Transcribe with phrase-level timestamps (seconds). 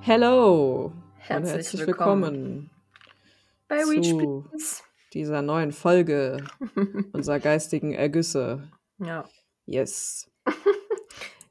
[0.00, 2.22] Hello Herzlich und herzlich willkommen.
[2.32, 2.70] willkommen,
[3.68, 4.44] Bei zu
[5.12, 6.44] dieser neuen Folge
[7.12, 8.68] unserer geistigen Ergüsse.
[8.98, 9.24] ja,
[9.66, 10.28] Yes.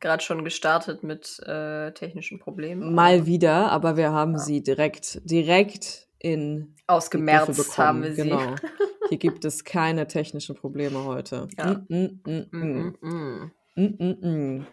[0.04, 2.94] gerade schon gestartet mit äh, technischen Problemen.
[2.94, 8.24] Mal wieder, aber wir haben sie direkt, direkt in Ausgemerzt haben wir sie.
[8.24, 8.55] Genau.
[9.10, 11.48] Hier gibt es keine technischen Probleme heute.
[11.58, 11.82] Ja.
[11.88, 14.66] Mm, mm, mm.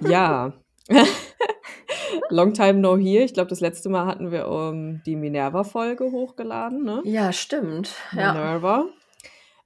[0.00, 0.52] Ja.
[2.30, 3.24] Long time no here.
[3.24, 7.02] Ich glaube, das letzte Mal hatten wir um, die Minerva-Folge hochgeladen, ne?
[7.04, 7.94] Ja, stimmt.
[8.12, 8.32] Ja.
[8.32, 8.86] Minerva.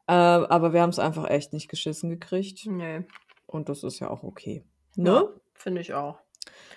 [0.06, 2.66] Äh, aber wir haben es einfach echt nicht geschissen gekriegt.
[2.66, 3.04] Nee.
[3.46, 4.64] Und das ist ja auch okay.
[5.04, 5.28] Ja, Ne?
[5.54, 6.18] finde ich auch.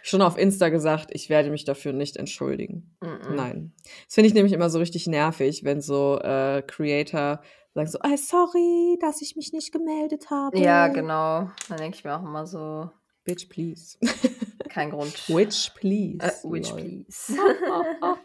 [0.01, 2.95] Schon auf Insta gesagt, ich werde mich dafür nicht entschuldigen.
[2.99, 3.35] Mm, mm.
[3.35, 3.73] Nein.
[4.05, 7.41] Das finde ich nämlich immer so richtig nervig, wenn so äh, Creator
[7.73, 10.59] sagen so, ah, sorry, dass ich mich nicht gemeldet habe.
[10.59, 11.49] Ja, genau.
[11.69, 12.89] Dann denke ich mir auch immer so,
[13.23, 13.97] Bitch, please.
[14.69, 15.13] kein Grund.
[15.29, 16.17] Witch, please.
[16.19, 16.81] Äh, which Lol.
[16.81, 17.37] please.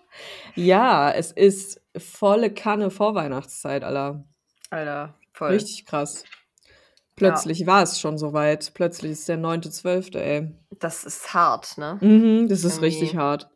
[0.56, 4.24] ja, es ist volle Kanne Vorweihnachtszeit, aller.
[4.70, 5.52] Alter, voll.
[5.52, 6.24] Richtig krass.
[7.18, 8.72] Plötzlich war es schon soweit.
[8.74, 10.52] Plötzlich ist der 9.12., ey.
[10.78, 11.98] Das ist hart, ne?
[12.00, 12.86] Mhm, das ist Irgendwie.
[12.86, 13.48] richtig hart.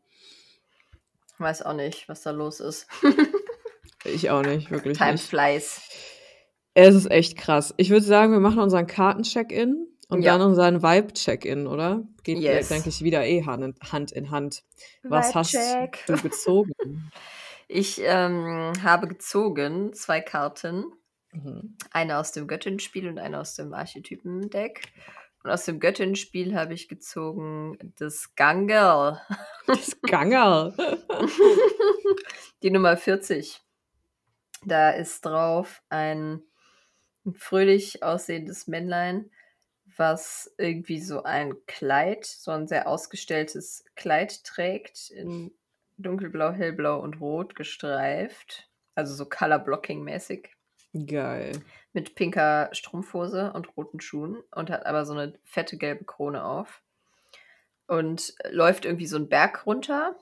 [1.38, 2.86] Weiß auch nicht, was da los ist.
[4.04, 5.22] Ich auch nicht, wirklich Time nicht.
[5.28, 5.80] flies.
[6.74, 7.72] Es ist echt krass.
[7.76, 10.36] Ich würde sagen, wir machen unseren Karten-Check-In und Ja.
[10.36, 12.02] dann unseren Vibe-Check-In, oder?
[12.24, 12.68] Geht Yes.
[12.68, 14.64] jetzt eigentlich wieder eh Hand in Hand.
[15.04, 16.72] Was hast du gezogen?
[17.68, 20.84] Ich ähm, habe gezogen zwei Karten.
[21.32, 21.76] Mhm.
[21.90, 24.82] Eine aus dem Göttinnenspiel und eine aus dem Archetypen-Deck.
[25.42, 29.20] Und aus dem Göttinnenspiel habe ich gezogen das Gangerl.
[29.66, 30.74] Das Gangerl.
[32.62, 33.60] Die Nummer 40.
[34.64, 36.42] Da ist drauf ein
[37.32, 39.30] fröhlich aussehendes Männlein,
[39.96, 45.52] was irgendwie so ein Kleid, so ein sehr ausgestelltes Kleid trägt, in
[45.96, 48.68] dunkelblau, hellblau und rot gestreift.
[48.94, 50.50] Also so Color-Blocking-mäßig.
[50.92, 51.52] Geil.
[51.92, 56.82] mit pinker Strumpfhose und roten Schuhen und hat aber so eine fette gelbe Krone auf.
[57.86, 60.16] Und läuft irgendwie so einen Berg runter,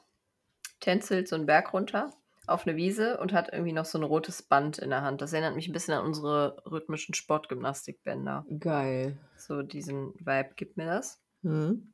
[0.81, 2.11] tänzelt so einen Berg runter
[2.47, 5.21] auf eine Wiese und hat irgendwie noch so ein rotes Band in der Hand.
[5.21, 8.45] Das erinnert mich ein bisschen an unsere rhythmischen Sportgymnastikbänder.
[8.59, 9.17] Geil.
[9.37, 11.23] So diesen Vibe gibt mir das.
[11.43, 11.93] Mhm.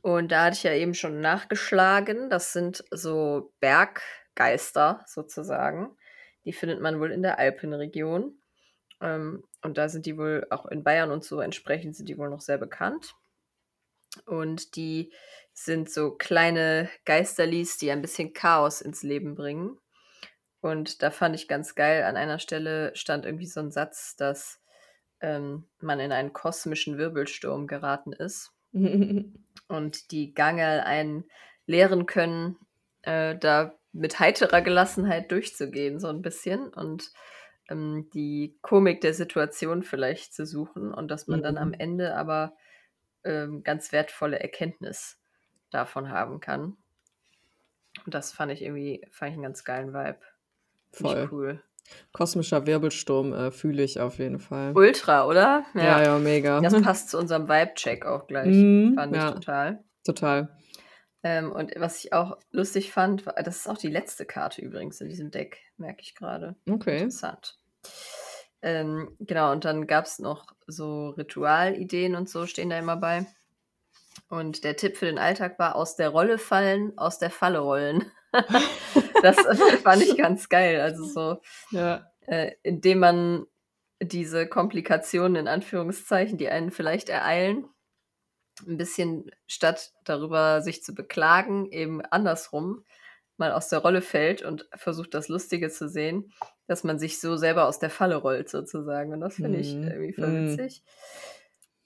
[0.00, 2.30] Und da hatte ich ja eben schon nachgeschlagen.
[2.30, 5.96] Das sind so Berggeister sozusagen.
[6.48, 8.40] Die findet man wohl in der Alpenregion.
[9.02, 12.30] Ähm, und da sind die wohl auch in Bayern und so entsprechend sind die wohl
[12.30, 13.14] noch sehr bekannt.
[14.24, 15.12] Und die
[15.52, 19.76] sind so kleine Geisterlis, die ein bisschen Chaos ins Leben bringen.
[20.62, 24.58] Und da fand ich ganz geil, an einer Stelle stand irgendwie so ein Satz, dass
[25.20, 31.24] ähm, man in einen kosmischen Wirbelsturm geraten ist und die Gangerl einen
[31.66, 32.56] lehren können,
[33.02, 37.10] äh, da mit heiterer Gelassenheit durchzugehen, so ein bisschen und
[37.68, 41.74] ähm, die Komik der Situation vielleicht zu suchen und dass man dann am Mhm.
[41.78, 42.54] Ende aber
[43.24, 45.20] ähm, ganz wertvolle Erkenntnis
[45.70, 46.76] davon haben kann.
[48.04, 50.20] Und das fand ich irgendwie, fand ich einen ganz geilen Vibe.
[50.92, 51.24] Finde Voll.
[51.24, 51.62] ich cool.
[52.12, 54.72] Kosmischer Wirbelsturm äh, fühle ich auf jeden Fall.
[54.74, 55.64] Ultra, oder?
[55.74, 56.60] Ja, ja, mega.
[56.60, 58.54] Das passt zu unserem Vibe-Check auch gleich.
[58.54, 59.32] Mhm, fand ich ja.
[59.32, 59.84] total.
[60.04, 60.56] Total.
[61.22, 65.00] Ähm, und was ich auch lustig fand, war, das ist auch die letzte Karte übrigens
[65.00, 66.54] in diesem Deck, merke ich gerade.
[66.70, 66.98] Okay.
[66.98, 67.58] Interessant.
[68.62, 73.26] Ähm, genau, und dann gab es noch so Ritualideen und so, stehen da immer bei.
[74.28, 78.10] Und der Tipp für den Alltag war, aus der Rolle fallen, aus der Falle rollen.
[79.22, 79.36] das
[79.82, 80.80] fand ich ganz geil.
[80.80, 81.40] Also so,
[81.70, 82.10] Ja.
[82.26, 83.46] äh, indem man
[84.00, 87.68] diese Komplikationen in Anführungszeichen, die einen vielleicht ereilen,
[88.66, 92.84] ein bisschen statt darüber sich zu beklagen, eben andersrum
[93.36, 96.32] mal aus der Rolle fällt und versucht das Lustige zu sehen,
[96.66, 99.12] dass man sich so selber aus der Falle rollt sozusagen.
[99.12, 99.84] Und das finde ich Mhm.
[99.84, 100.50] irgendwie voll Mhm.
[100.58, 100.82] witzig.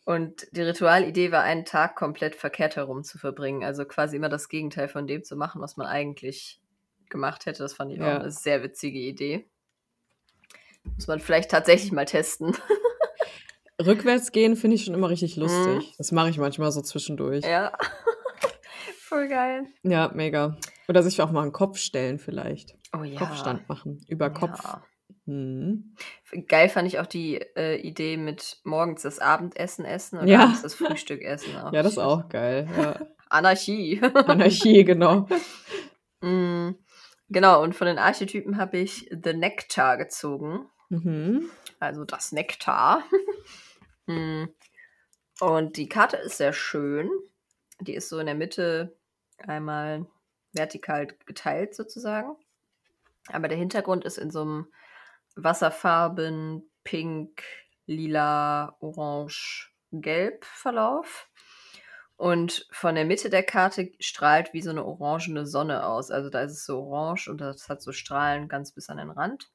[0.04, 3.62] Und die Ritualidee war, einen Tag komplett verkehrt herum zu verbringen.
[3.64, 6.60] Also quasi immer das Gegenteil von dem zu machen, was man eigentlich
[7.10, 7.62] gemacht hätte.
[7.62, 8.16] Das fand ich Ja.
[8.16, 9.46] auch eine sehr witzige Idee.
[10.96, 12.56] Muss man vielleicht tatsächlich mal testen.
[13.80, 15.42] Rückwärts gehen finde ich schon immer richtig Mhm.
[15.42, 15.94] lustig.
[15.98, 17.44] Das mache ich manchmal so zwischendurch.
[17.44, 17.72] Ja.
[18.98, 19.66] Voll geil.
[19.82, 20.56] Ja, mega.
[20.88, 22.74] Oder sich auch mal einen Kopf stellen vielleicht.
[22.98, 23.18] Oh ja.
[23.18, 24.04] Kopfstand machen.
[24.08, 24.62] Über Kopf.
[24.64, 24.82] Ja.
[25.26, 25.94] Mhm.
[26.48, 30.44] Geil fand ich auch die äh, Idee mit morgens das Abendessen essen und Ja.
[30.44, 31.50] abends das Frühstück essen.
[31.72, 32.68] Ja, das ist auch geil.
[32.76, 33.06] Ja.
[33.28, 34.00] Anarchie.
[34.26, 35.26] Anarchie, genau.
[36.22, 36.70] Mm,
[37.28, 40.66] genau, und von den Archetypen habe ich The Nectar gezogen.
[40.88, 41.48] Mhm.
[41.82, 43.02] Also das Nektar.
[44.06, 44.44] Mm,
[45.40, 47.10] und die Karte ist sehr schön.
[47.80, 48.96] Die ist so in der Mitte
[49.38, 50.06] einmal
[50.52, 52.36] vertikal geteilt sozusagen.
[53.32, 54.72] Aber der Hintergrund ist in so einem
[55.34, 57.42] Wasserfarben, pink,
[57.86, 61.28] lila, orange, gelb Verlauf.
[62.16, 66.12] Und von der Mitte der Karte strahlt wie so eine orangene Sonne aus.
[66.12, 69.10] Also da ist es so orange und das hat so Strahlen ganz bis an den
[69.10, 69.51] Rand.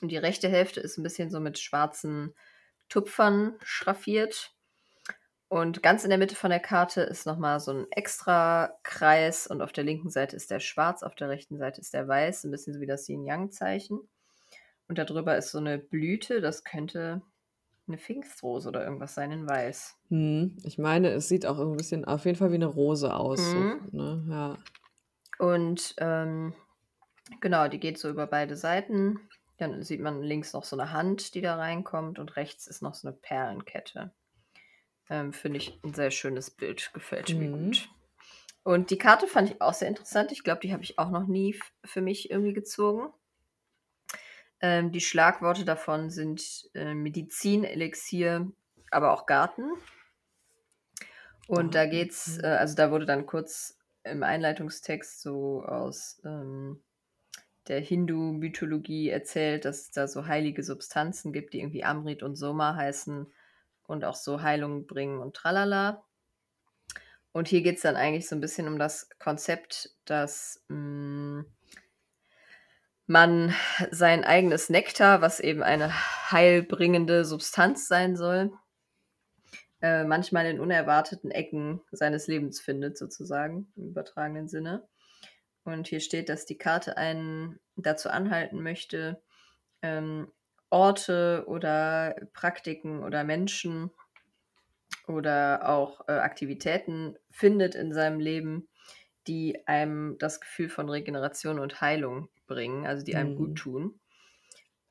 [0.00, 2.34] Und die rechte Hälfte ist ein bisschen so mit schwarzen
[2.88, 4.52] Tupfern schraffiert.
[5.48, 9.62] Und ganz in der Mitte von der Karte ist nochmal so ein extra Kreis und
[9.62, 12.50] auf der linken Seite ist der schwarz, auf der rechten Seite ist der weiß, ein
[12.50, 14.00] bisschen so wie das Yin-Yang-Zeichen.
[14.88, 17.22] Und darüber ist so eine Blüte, das könnte
[17.86, 19.96] eine Pfingstrose oder irgendwas sein in weiß.
[20.08, 23.40] Hm, ich meine, es sieht auch ein bisschen auf jeden Fall wie eine Rose aus.
[23.40, 23.88] Mhm.
[23.92, 24.26] So, ne?
[24.30, 24.58] ja.
[25.38, 26.54] Und ähm,
[27.40, 29.20] genau, die geht so über beide Seiten.
[29.72, 32.94] Dann sieht man links noch so eine Hand, die da reinkommt und rechts ist noch
[32.94, 34.12] so eine Perlenkette.
[35.08, 37.66] Ähm, Finde ich ein sehr schönes Bild, gefällt mir Mhm.
[37.66, 37.88] gut.
[38.62, 40.32] Und die Karte fand ich auch sehr interessant.
[40.32, 43.12] Ich glaube, die habe ich auch noch nie für mich irgendwie gezogen.
[44.60, 48.50] Ähm, die Schlagworte davon sind äh, Medizin, Elixier,
[48.90, 49.70] aber auch Garten.
[51.46, 52.44] Und da Garten, geht's, mhm.
[52.44, 56.82] äh, also da wurde dann kurz im Einleitungstext so aus ähm,
[57.68, 62.74] der Hindu-Mythologie erzählt, dass es da so heilige Substanzen gibt, die irgendwie Amrit und Soma
[62.76, 63.26] heißen
[63.86, 66.04] und auch so Heilung bringen und tralala.
[67.32, 71.44] Und hier geht es dann eigentlich so ein bisschen um das Konzept, dass mh,
[73.06, 73.54] man
[73.90, 75.92] sein eigenes Nektar, was eben eine
[76.30, 78.52] heilbringende Substanz sein soll,
[79.82, 84.86] äh, manchmal in unerwarteten Ecken seines Lebens findet, sozusagen, im übertragenen Sinne.
[85.64, 89.22] Und hier steht, dass die Karte einen dazu anhalten möchte,
[89.82, 90.32] ähm,
[90.70, 93.92] Orte oder Praktiken oder Menschen
[95.06, 98.68] oder auch äh, Aktivitäten findet in seinem Leben,
[99.26, 103.34] die einem das Gefühl von Regeneration und Heilung bringen, also die einem Mhm.
[103.34, 104.00] gut tun.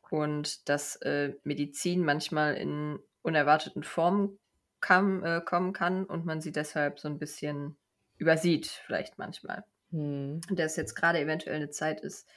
[0.09, 4.39] Und dass äh, Medizin manchmal in unerwarteten Formen
[4.79, 7.77] kam, äh, kommen kann und man sie deshalb so ein bisschen
[8.17, 9.65] übersieht, vielleicht manchmal.
[9.93, 10.41] Hm.
[10.49, 12.27] Dass jetzt gerade eventuell eine Zeit ist,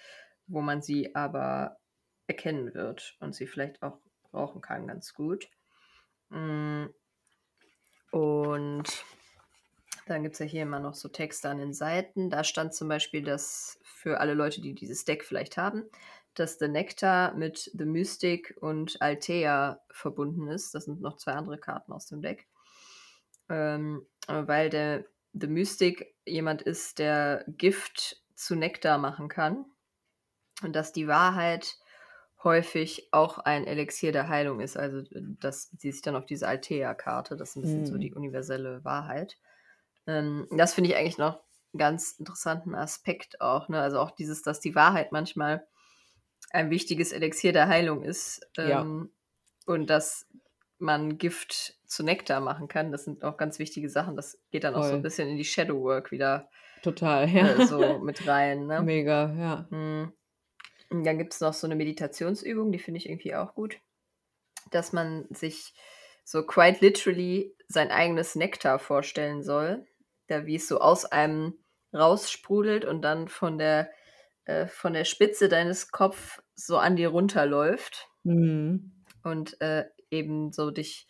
[0.46, 1.78] wo man sie aber
[2.26, 3.98] erkennen wird und sie vielleicht auch
[4.30, 5.48] brauchen kann, ganz gut.
[6.28, 6.86] Mm,
[8.10, 8.84] Und
[10.06, 12.30] dann gibt es ja hier immer noch so Texte an den Seiten.
[12.30, 15.84] Da stand zum Beispiel, dass für alle Leute, die dieses Deck vielleicht haben,
[16.34, 20.74] dass The Nectar mit The Mystic und Altea verbunden ist.
[20.74, 22.46] Das sind noch zwei andere Karten aus dem Deck.
[23.48, 25.06] Ähm, weil der
[25.38, 29.66] The Mystic jemand ist, der Gift zu Nektar machen kann.
[30.62, 31.76] Und dass die Wahrheit
[32.42, 34.76] häufig auch ein Elixier der Heilung ist.
[34.76, 35.02] Also
[35.40, 37.36] das bezieht sich dann auf diese Altea-Karte.
[37.36, 38.00] Das ist ein bisschen so Hm.
[38.00, 39.36] die universelle Wahrheit.
[40.06, 41.42] Ähm, das finde ich eigentlich noch
[41.72, 43.68] einen ganz interessanten Aspekt auch.
[43.68, 43.80] Ne?
[43.80, 45.66] Also auch dieses, dass die Wahrheit manchmal
[46.50, 48.46] ein wichtiges Elixier der Heilung ist.
[48.56, 48.82] Ja.
[48.82, 49.10] Ähm,
[49.66, 50.26] Und dass
[50.78, 52.92] man Gift zu Nektar machen kann.
[52.92, 54.16] Das sind auch ganz wichtige Sachen.
[54.16, 54.98] Das geht dann auch so Voll.
[54.98, 56.48] ein bisschen in die Shadow Work wieder
[56.82, 57.54] Total, ja.
[57.54, 58.66] äh, so mit rein.
[58.66, 58.82] Ne?
[58.82, 59.76] Mega, ja.
[59.76, 60.12] Mm.
[60.90, 63.78] Und dann gibt es noch so eine Meditationsübung, die finde ich irgendwie auch gut,
[64.70, 65.74] dass man sich
[66.24, 69.84] so quite literally sein eigenes Nektar vorstellen soll,
[70.28, 71.54] da wie es so aus einem
[71.92, 73.90] raussprudelt und dann von der,
[74.44, 78.92] äh, von der Spitze deines Kopf so an dir runterläuft Mhm.
[79.22, 81.06] und äh, eben so dich,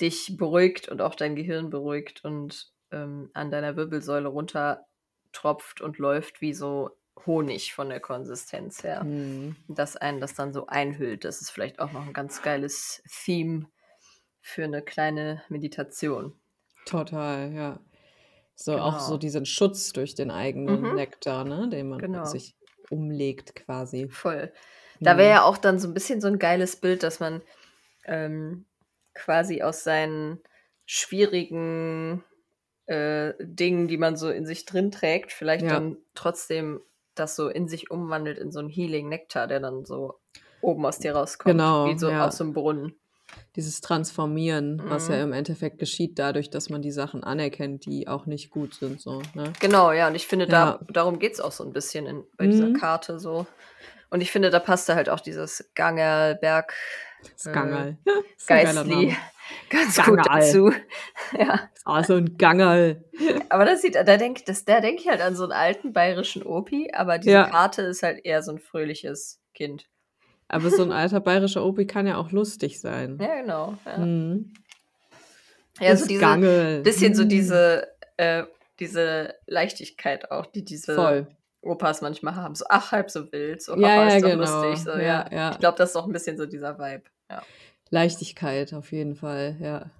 [0.00, 6.40] dich beruhigt und auch dein Gehirn beruhigt und ähm, an deiner Wirbelsäule runtertropft und läuft
[6.40, 6.90] wie so
[7.26, 9.04] Honig von der Konsistenz her.
[9.04, 9.56] Mhm.
[9.68, 11.24] Dass einen das dann so einhüllt.
[11.24, 13.66] Das ist vielleicht auch noch ein ganz geiles Theme
[14.40, 16.38] für eine kleine Meditation.
[16.86, 17.80] Total, ja.
[18.56, 19.18] So auch so Genau.
[19.18, 20.94] diesen Schutz durch den eigenen Mhm.
[20.94, 22.24] Nektar, ne, den man Genau.
[22.24, 22.56] sich
[22.90, 24.08] umlegt quasi.
[24.08, 24.52] Voll.
[25.02, 25.18] Da Mhm.
[25.18, 27.42] wäre ja auch dann so ein bisschen so ein geiles Bild, dass man
[28.06, 28.66] ähm,
[29.14, 30.40] quasi aus seinen
[30.86, 32.24] schwierigen
[32.86, 35.72] äh, Dingen, die man so in sich drin trägt, vielleicht Ja.
[35.72, 36.82] dann trotzdem
[37.14, 40.20] das so in sich umwandelt in so einen Healing Nektar, der dann so
[40.60, 42.20] oben aus dir rauskommt, Genau, wie so ja.
[42.20, 43.00] aus einem Brunnen.
[43.56, 45.22] Dieses Transformieren, was ja Mhm.
[45.22, 49.30] im Endeffekt geschieht dadurch, dass man die Sachen anerkennt, die auch nicht gut sind, so,
[49.34, 49.56] ne?
[49.60, 50.48] Genau, ja, und ich finde, Ja.
[50.48, 52.70] da, darum geht es auch so ein bisschen in, bei dieser Mhm.
[52.70, 53.46] Karte so.
[54.14, 56.72] Und ich finde, da passte halt auch dieses Gangerberg.
[57.34, 57.96] Das Gangerl.
[58.04, 58.10] Äh,
[58.46, 59.16] Geistli
[59.70, 60.16] ganz Gangerl.
[60.18, 60.72] gut dazu.
[61.36, 61.68] ja.
[61.84, 63.02] Ah, so ein Gangerl.
[63.48, 66.44] Aber das sieht, da denke das, da denk ich halt an so einen alten bayerischen
[66.44, 67.48] Opi, aber diese Ja.
[67.50, 69.86] Karte ist halt eher so ein fröhliches Kind.
[70.46, 73.18] Aber so ein alter bayerischer Opi kann ja auch lustig sein.
[73.20, 73.76] Ja, genau.
[73.84, 74.52] Ja, Mhm.
[75.80, 77.28] ja so diese, bisschen so Mhm.
[77.30, 78.44] diese, äh,
[78.78, 81.26] diese Leichtigkeit auch, die diese Voll.
[81.64, 82.54] Opas manchmal haben.
[82.54, 84.62] So, ach, halb so wild, so, Ja, ja, ist doch genau.
[84.62, 84.84] lustig.
[84.84, 85.50] So, Ja, ja, ja.
[85.52, 87.04] Ich glaube, das ist auch ein bisschen so dieser Vibe.
[87.30, 87.42] Ja.
[87.90, 89.90] Leichtigkeit auf jeden Fall, ja.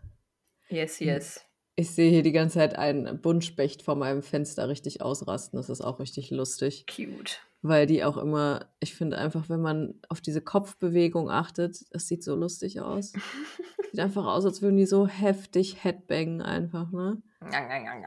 [0.69, 1.45] Yes, yes.
[1.77, 5.57] Ich sehe hier die ganze Zeit einen Buntspecht vor meinem Fenster richtig ausrasten.
[5.57, 6.87] Das ist auch richtig lustig.
[6.87, 7.41] Cute.
[7.63, 12.23] Weil die auch immer, ich finde einfach, wenn man auf diese Kopfbewegung achtet, das sieht
[12.23, 13.13] so lustig aus.
[13.95, 17.23] Sieht einfach aus, als würden die so heftig headbangen einfach, ne?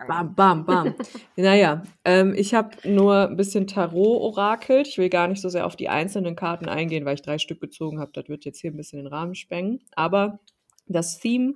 [0.05, 0.95] Bam, bam, bam.
[1.37, 4.89] naja, ähm, ich habe nur ein bisschen Tarot orakelt.
[4.89, 7.61] Ich will gar nicht so sehr auf die einzelnen Karten eingehen, weil ich drei Stück
[7.61, 8.11] gezogen habe.
[8.13, 9.79] Das wird jetzt hier ein bisschen den Rahmen sprengen.
[9.95, 10.39] Aber
[10.87, 11.53] das Theme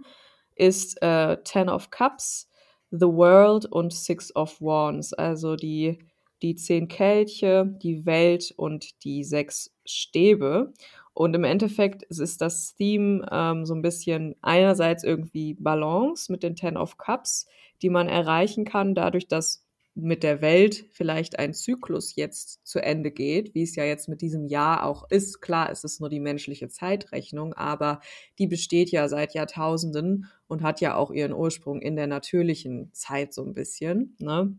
[0.55, 2.47] ist äh, Ten of Cups,
[2.89, 5.11] The World und Six of Wands.
[5.11, 5.99] Also die,
[6.41, 10.71] die zehn Kelche, die Welt und die sechs Stäbe.
[11.13, 16.55] Und im Endeffekt ist das Theme ähm, so ein bisschen einerseits irgendwie Balance mit den
[16.55, 17.47] Ten of Cups,
[17.81, 23.11] die man erreichen kann, dadurch, dass mit der Welt vielleicht ein Zyklus jetzt zu Ende
[23.11, 25.41] geht, wie es ja jetzt mit diesem Jahr auch ist.
[25.41, 27.99] Klar, es ist nur die menschliche Zeitrechnung, aber
[28.39, 33.33] die besteht ja seit Jahrtausenden und hat ja auch ihren Ursprung in der natürlichen Zeit
[33.33, 34.15] so ein bisschen.
[34.19, 34.55] Ne?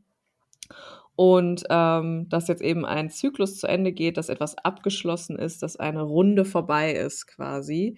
[1.22, 5.76] Und ähm, dass jetzt eben ein Zyklus zu Ende geht, dass etwas abgeschlossen ist, dass
[5.76, 7.96] eine Runde vorbei ist quasi.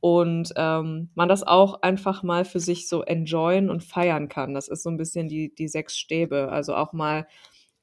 [0.00, 4.54] Und ähm, man das auch einfach mal für sich so enjoyen und feiern kann.
[4.54, 6.48] Das ist so ein bisschen die, die sechs Stäbe.
[6.50, 7.28] Also auch mal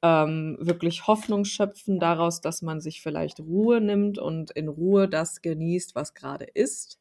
[0.02, 5.40] ähm, wirklich Hoffnung schöpfen daraus, dass man sich vielleicht Ruhe nimmt und in Ruhe das
[5.40, 6.98] genießt, was gerade ist.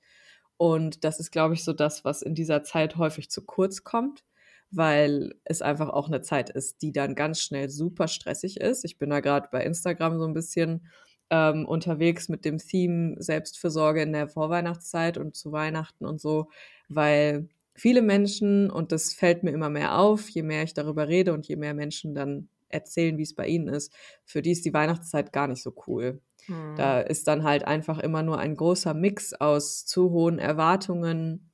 [0.55, 4.23] Und das ist, glaube ich, so das, was in dieser Zeit häufig zu kurz kommt,
[4.71, 8.85] weil es einfach auch eine Zeit ist, die dann ganz schnell super stressig ist.
[8.85, 10.87] Ich bin da gerade bei Instagram so ein bisschen
[11.29, 16.49] ähm, unterwegs mit dem Theme Selbstfürsorge in der Vorweihnachtszeit und zu Weihnachten und so,
[16.89, 21.33] weil viele Menschen, und das fällt mir immer mehr auf, je mehr ich darüber rede
[21.33, 23.93] und je mehr Menschen dann erzählen, wie es bei ihnen ist,
[24.25, 26.21] für die ist die Weihnachtszeit gar nicht so cool.
[26.45, 26.75] Hm.
[26.75, 31.50] Da ist dann halt einfach immer nur ein großer Mix aus zu hohen Erwartungen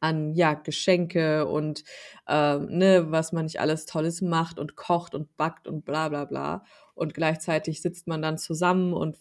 [0.00, 1.84] an ja Geschenke und
[2.28, 6.24] ähm, ne, was man nicht alles Tolles macht und kocht und backt und bla bla
[6.24, 6.64] bla.
[6.94, 9.16] Und gleichzeitig sitzt man dann zusammen und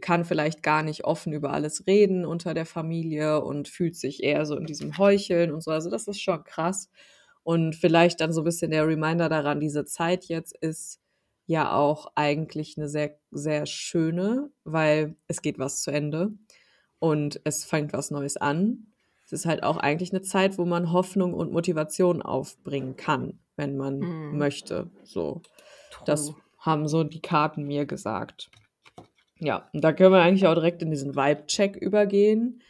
[0.00, 4.46] kann vielleicht gar nicht offen über alles reden unter der Familie und fühlt sich eher
[4.46, 5.70] so in diesem Heucheln und so.
[5.70, 6.90] Also das ist schon krass.
[7.42, 11.00] Und vielleicht dann so ein bisschen der Reminder daran, diese Zeit jetzt ist
[11.46, 16.32] ja auch eigentlich eine sehr, sehr schöne, weil es geht was zu Ende
[17.00, 18.92] und es fängt was Neues an.
[19.30, 23.76] Es ist halt auch eigentlich eine Zeit, wo man Hoffnung und Motivation aufbringen kann, wenn
[23.76, 24.38] man Mhm.
[24.38, 24.90] möchte.
[25.04, 25.42] So,
[26.04, 26.36] das True.
[26.58, 28.50] haben so die Karten mir gesagt.
[29.38, 32.60] Ja, und da können wir eigentlich auch direkt in diesen Vibe-Check übergehen,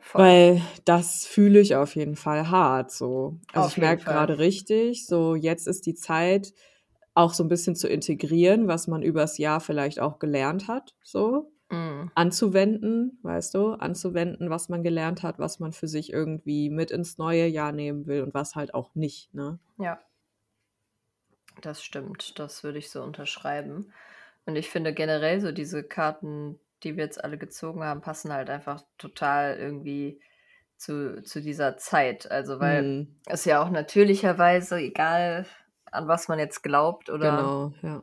[0.00, 0.22] Voll.
[0.22, 2.90] weil das fühle ich auf jeden Fall hart.
[2.90, 6.52] So, also Auf ich merke gerade richtig, so jetzt ist die Zeit,
[7.14, 11.52] auch so ein bisschen zu integrieren, was man übers Jahr vielleicht auch gelernt hat, so
[11.70, 12.10] Mm.
[12.14, 17.18] anzuwenden, weißt du, anzuwenden, was man gelernt hat, was man für sich irgendwie mit ins
[17.18, 19.58] neue Jahr nehmen will und was halt auch nicht, ne?
[19.78, 20.00] Ja.
[21.60, 22.38] Das stimmt.
[22.38, 23.92] Das würde ich so unterschreiben.
[24.46, 28.50] Und ich finde generell so diese Karten, die wir jetzt alle gezogen haben, passen halt
[28.50, 30.20] einfach total irgendwie
[30.76, 32.30] zu, zu dieser Zeit.
[32.30, 35.46] Also, weil Hm, es ja auch natürlicherweise, egal
[35.90, 38.02] an was man jetzt glaubt oder genau, ja.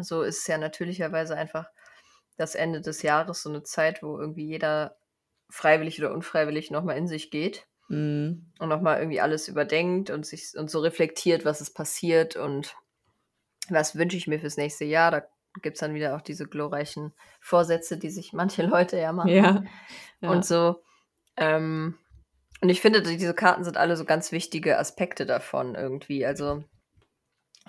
[0.00, 1.70] so, ist es ja natürlicherweise einfach
[2.38, 4.96] das Ende des Jahres so eine Zeit, wo irgendwie jeder
[5.50, 10.52] freiwillig oder unfreiwillig nochmal in sich geht Hm, und nochmal irgendwie alles überdenkt und sich
[10.56, 12.76] und so reflektiert, was ist passiert und
[13.70, 15.10] was wünsche ich mir fürs nächste Jahr.
[15.10, 15.22] Da
[15.62, 19.30] gibt es dann wieder auch diese glorreichen Vorsätze, die sich manche Leute ja machen.
[19.30, 19.64] ja,
[20.20, 20.30] ja.
[20.30, 20.82] Und so.
[21.36, 21.96] Ähm,
[22.60, 26.26] und ich finde, diese Karten sind alle so ganz wichtige Aspekte davon irgendwie.
[26.26, 26.64] Also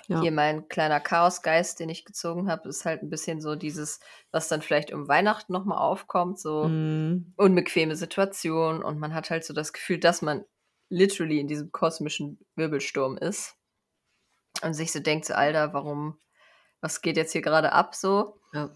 [0.08, 0.20] ja.
[0.22, 4.00] hier mein kleiner Chaosgeist, den ich gezogen habe, ist halt ein bisschen so dieses,
[4.32, 9.46] was dann vielleicht um Weihnachten nochmal aufkommt, so Hm, unbequeme Situation und man hat halt
[9.46, 10.46] so das Gefühl, dass man
[10.90, 13.56] literally in diesem kosmischen Wirbelsturm ist
[14.62, 16.20] und sich so denkt, so, Alter, warum,
[16.82, 18.40] was geht jetzt hier gerade ab so?
[18.54, 18.70] ja.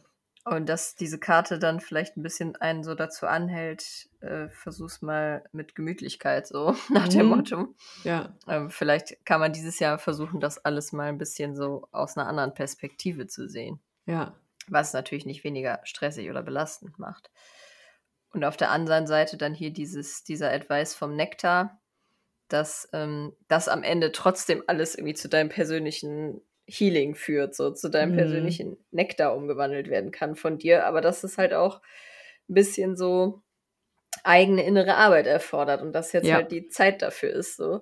[0.45, 5.43] Und dass diese Karte dann vielleicht ein bisschen einen so dazu anhält, äh, versuch's mal
[5.53, 7.29] mit Gemütlichkeit, so nach dem Mhm.
[7.29, 7.75] Motto.
[8.03, 12.17] Ja, Ähm, vielleicht kann man dieses Jahr versuchen, das alles mal ein bisschen so aus
[12.17, 13.79] einer anderen Perspektive zu sehen.
[14.05, 14.35] ja.
[14.67, 17.29] was natürlich nicht weniger stressig oder belastend macht.
[18.31, 21.81] Und auf der anderen Seite dann hier dieses, dieser Advice vom Nektar,
[22.47, 27.89] dass ähm, das am Ende trotzdem alles irgendwie zu deinem persönlichen Healing führt, so zu
[27.89, 28.17] deinem mhm.
[28.17, 31.81] persönlichen Nektar umgewandelt werden kann von dir, aber dass es halt auch
[32.49, 33.41] ein bisschen so
[34.23, 36.35] eigene innere Arbeit erfordert und dass jetzt ja.
[36.35, 37.81] halt die Zeit dafür ist, so.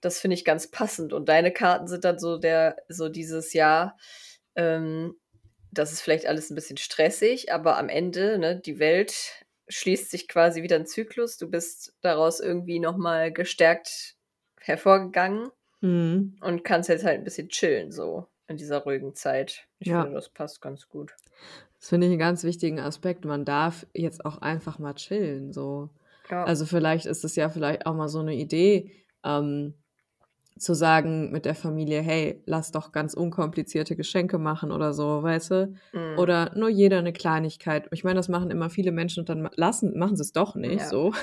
[0.00, 1.12] Das finde ich ganz passend.
[1.12, 3.96] Und deine Karten sind dann so der, so dieses Jahr,
[4.54, 5.16] ähm,
[5.72, 10.28] das ist vielleicht alles ein bisschen stressig, aber am Ende, ne, die Welt schließt sich
[10.28, 11.38] quasi wieder ein Zyklus.
[11.38, 14.14] Du bist daraus irgendwie nochmal gestärkt
[14.60, 15.50] hervorgegangen
[15.86, 16.36] mhm.
[16.40, 19.66] und kannst jetzt halt ein bisschen chillen, so in dieser ruhigen Zeit.
[19.78, 20.02] Ich ja.
[20.02, 21.14] finde, das passt ganz gut.
[21.78, 23.24] Das finde ich einen ganz wichtigen Aspekt.
[23.24, 25.90] Man darf jetzt auch einfach mal chillen, so.
[26.30, 26.44] Ja.
[26.44, 28.92] Also vielleicht ist es ja vielleicht auch mal so eine Idee,
[29.24, 29.74] ähm,
[30.58, 35.50] zu sagen mit der Familie, hey, lass doch ganz unkomplizierte Geschenke machen oder so, weißt
[35.50, 35.74] du?
[35.92, 36.18] Mm.
[36.18, 37.88] Oder nur jeder eine Kleinigkeit.
[37.92, 40.80] Ich meine, das machen immer viele Menschen und dann lassen, machen sie es doch nicht
[40.80, 40.88] ja.
[40.88, 41.12] so.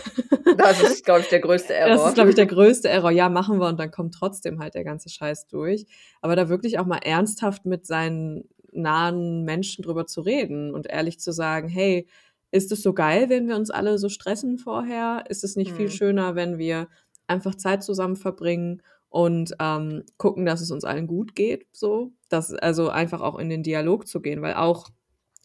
[0.55, 1.95] Das ist, glaube ich, der größte Error.
[1.95, 3.09] Das ist, glaube ich, der größte Error.
[3.09, 5.87] Ja, machen wir und dann kommt trotzdem halt der ganze Scheiß durch.
[6.21, 11.19] Aber da wirklich auch mal ernsthaft mit seinen nahen Menschen drüber zu reden und ehrlich
[11.19, 12.07] zu sagen, hey,
[12.51, 15.23] ist es so geil, wenn wir uns alle so stressen vorher?
[15.27, 15.75] Ist es nicht mm.
[15.75, 16.87] viel schöner, wenn wir
[17.25, 22.13] einfach Zeit zusammen verbringen und ähm, gucken, dass es uns allen gut geht, so.
[22.29, 24.89] Das, also einfach auch in den Dialog zu gehen, weil auch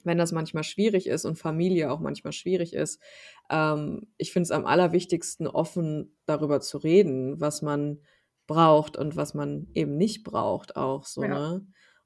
[0.04, 2.98] wenn das manchmal schwierig ist und Familie auch manchmal schwierig ist,
[3.50, 7.98] ähm, ich finde es am allerwichtigsten, offen darüber zu reden, was man
[8.46, 11.28] braucht und was man eben nicht braucht, auch so, ja.
[11.28, 11.54] ne?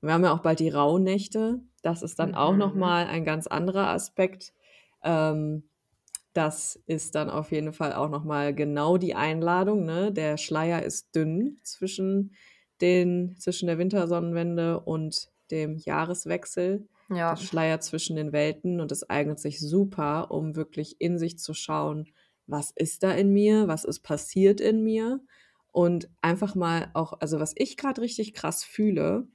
[0.01, 1.61] Und wir haben ja auch bald die Rauhnächte.
[1.83, 2.35] Das ist dann mhm.
[2.35, 4.53] auch nochmal ein ganz anderer Aspekt.
[5.05, 5.71] Ähm,
[6.33, 9.85] das ist dann auf jeden Fall auch nochmal genau die Einladung.
[9.85, 10.13] Ne?
[10.13, 12.35] Der Schleier ist dünn zwischen,
[12.81, 16.89] den, zwischen der Wintersonnenwende und dem Jahreswechsel.
[17.11, 17.35] Ja.
[17.35, 21.53] Der Schleier zwischen den Welten und es eignet sich super, um wirklich in sich zu
[21.53, 22.09] schauen,
[22.47, 25.21] was ist da in mir, was ist passiert in mir
[25.71, 29.29] und einfach mal auch, also was ich gerade richtig krass fühle,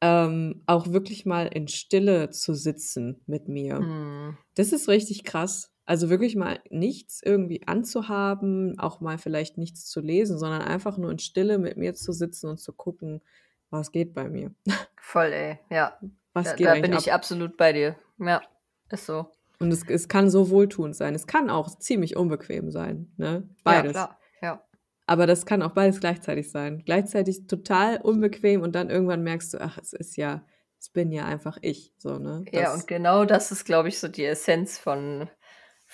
[0.00, 3.80] ähm, auch wirklich mal in Stille zu sitzen mit mir.
[3.80, 4.38] Mm.
[4.54, 5.72] Das ist richtig krass.
[5.86, 11.12] Also wirklich mal nichts irgendwie anzuhaben, auch mal vielleicht nichts zu lesen, sondern einfach nur
[11.12, 13.22] in Stille mit mir zu sitzen und zu gucken,
[13.70, 14.52] was geht bei mir.
[15.00, 15.98] Voll, ey, ja.
[16.32, 17.00] Was da, geht da bin ab?
[17.00, 17.96] ich absolut bei dir.
[18.18, 18.42] Ja,
[18.90, 19.30] ist so.
[19.58, 21.14] Und es, es kann so wohltuend sein.
[21.14, 23.48] Es kann auch ziemlich unbequem sein, ne?
[23.64, 23.94] Beides.
[23.94, 24.20] Ja, klar.
[24.42, 24.62] Ja.
[25.06, 26.82] Aber das kann auch beides gleichzeitig sein.
[26.84, 30.44] Gleichzeitig total unbequem und dann irgendwann merkst du, ach, es ist ja,
[30.80, 32.44] es bin ja einfach ich, so, ne?
[32.50, 35.30] Das, ja, und genau das ist, glaube ich, so die Essenz von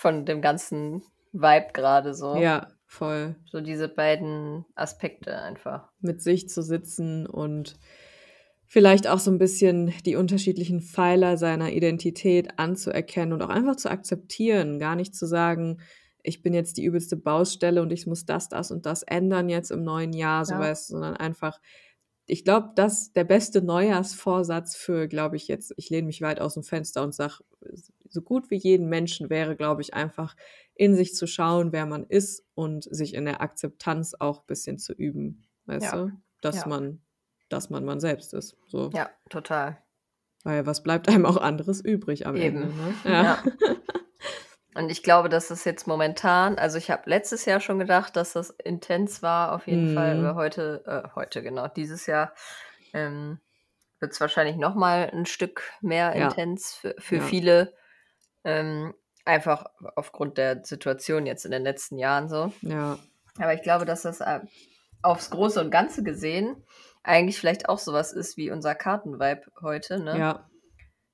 [0.02, 2.34] von dem ganzen Vibe gerade so.
[2.34, 3.36] Ja, voll.
[3.46, 5.90] So diese beiden Aspekte einfach.
[6.00, 7.76] Mit sich zu sitzen und
[8.66, 13.90] vielleicht auch so ein bisschen die unterschiedlichen Pfeiler seiner Identität anzuerkennen und auch einfach zu
[13.90, 15.80] akzeptieren, gar nicht zu sagen,
[16.24, 19.70] ich bin jetzt die übelste Baustelle und ich muss das, das und das ändern jetzt
[19.70, 20.60] im neuen Jahr, so ja.
[20.60, 21.60] weißt, sondern einfach
[22.26, 26.54] ich glaube, dass der beste Neujahrsvorsatz für, glaube ich, jetzt, ich lehne mich weit aus
[26.54, 27.40] dem Fenster und sage,
[28.12, 30.36] so gut wie jeden Menschen wäre, glaube ich, einfach
[30.74, 34.78] in sich zu schauen, wer man ist und sich in der Akzeptanz auch ein bisschen
[34.78, 35.46] zu üben.
[35.66, 35.96] Weißt ja.
[35.96, 36.12] du?
[36.40, 36.66] Dass ja.
[36.68, 37.00] man,
[37.48, 38.56] dass man man selbst ist.
[38.66, 38.90] So.
[38.92, 39.78] Ja, total.
[40.44, 42.62] Weil was bleibt einem auch anderes übrig am Eben.
[42.62, 42.74] Ende?
[42.74, 42.94] Ne?
[43.04, 43.22] Ja.
[43.22, 43.42] ja.
[44.74, 48.32] Und ich glaube, dass das jetzt momentan, also ich habe letztes Jahr schon gedacht, dass
[48.32, 49.94] das intens war, auf jeden mm.
[49.94, 50.18] Fall.
[50.18, 52.32] Aber heute, äh, heute genau, dieses Jahr
[52.94, 53.38] ähm,
[54.00, 56.28] wird es wahrscheinlich noch mal ein Stück mehr ja.
[56.28, 57.22] intens für, für ja.
[57.22, 57.74] viele.
[58.44, 62.52] Ähm, einfach aufgrund der Situation jetzt in den letzten Jahren so.
[62.62, 62.98] Ja.
[63.38, 64.40] Aber ich glaube, dass das äh,
[65.02, 66.64] aufs Große und Ganze gesehen
[67.04, 70.18] eigentlich vielleicht auch sowas ist wie unser Kartenvibe heute, ne?
[70.18, 70.48] Ja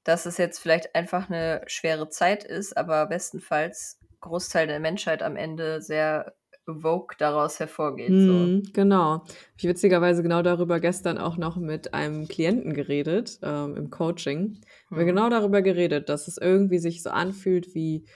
[0.08, 5.36] dass es jetzt vielleicht einfach eine schwere Zeit ist, aber bestenfalls Großteil der Menschheit am
[5.36, 6.34] Ende sehr
[6.76, 8.08] Vogue daraus hervorgeht.
[8.08, 8.32] So.
[8.32, 9.24] Mm, genau.
[9.56, 14.60] Ich witzigerweise genau darüber gestern auch noch mit einem Klienten geredet ähm, im Coaching.
[14.88, 14.98] Hm.
[14.98, 18.06] Wir genau darüber geredet, dass es irgendwie sich so anfühlt wie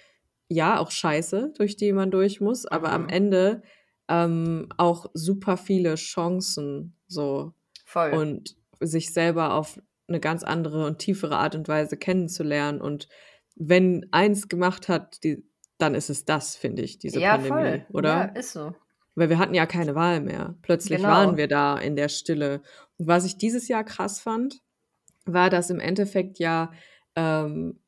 [0.48, 2.94] ja auch Scheiße, durch die man durch muss, aber mhm.
[2.94, 3.62] am Ende
[4.08, 7.54] ähm, auch super viele Chancen so
[7.86, 8.12] Voll.
[8.12, 12.80] und sich selber auf eine ganz andere und tiefere Art und Weise kennenzulernen.
[12.80, 13.08] Und
[13.56, 15.44] wenn eins gemacht hat, die,
[15.82, 17.86] dann ist es das, finde ich, diese ja, Pandemie, voll.
[17.92, 18.10] oder?
[18.10, 18.74] Ja, ist so.
[19.14, 20.54] Weil wir hatten ja keine Wahl mehr.
[20.62, 21.10] Plötzlich genau.
[21.10, 22.62] waren wir da in der Stille.
[22.98, 24.62] Und was ich dieses Jahr krass fand,
[25.26, 26.72] war, dass im Endeffekt ja
[27.14, 27.78] ähm,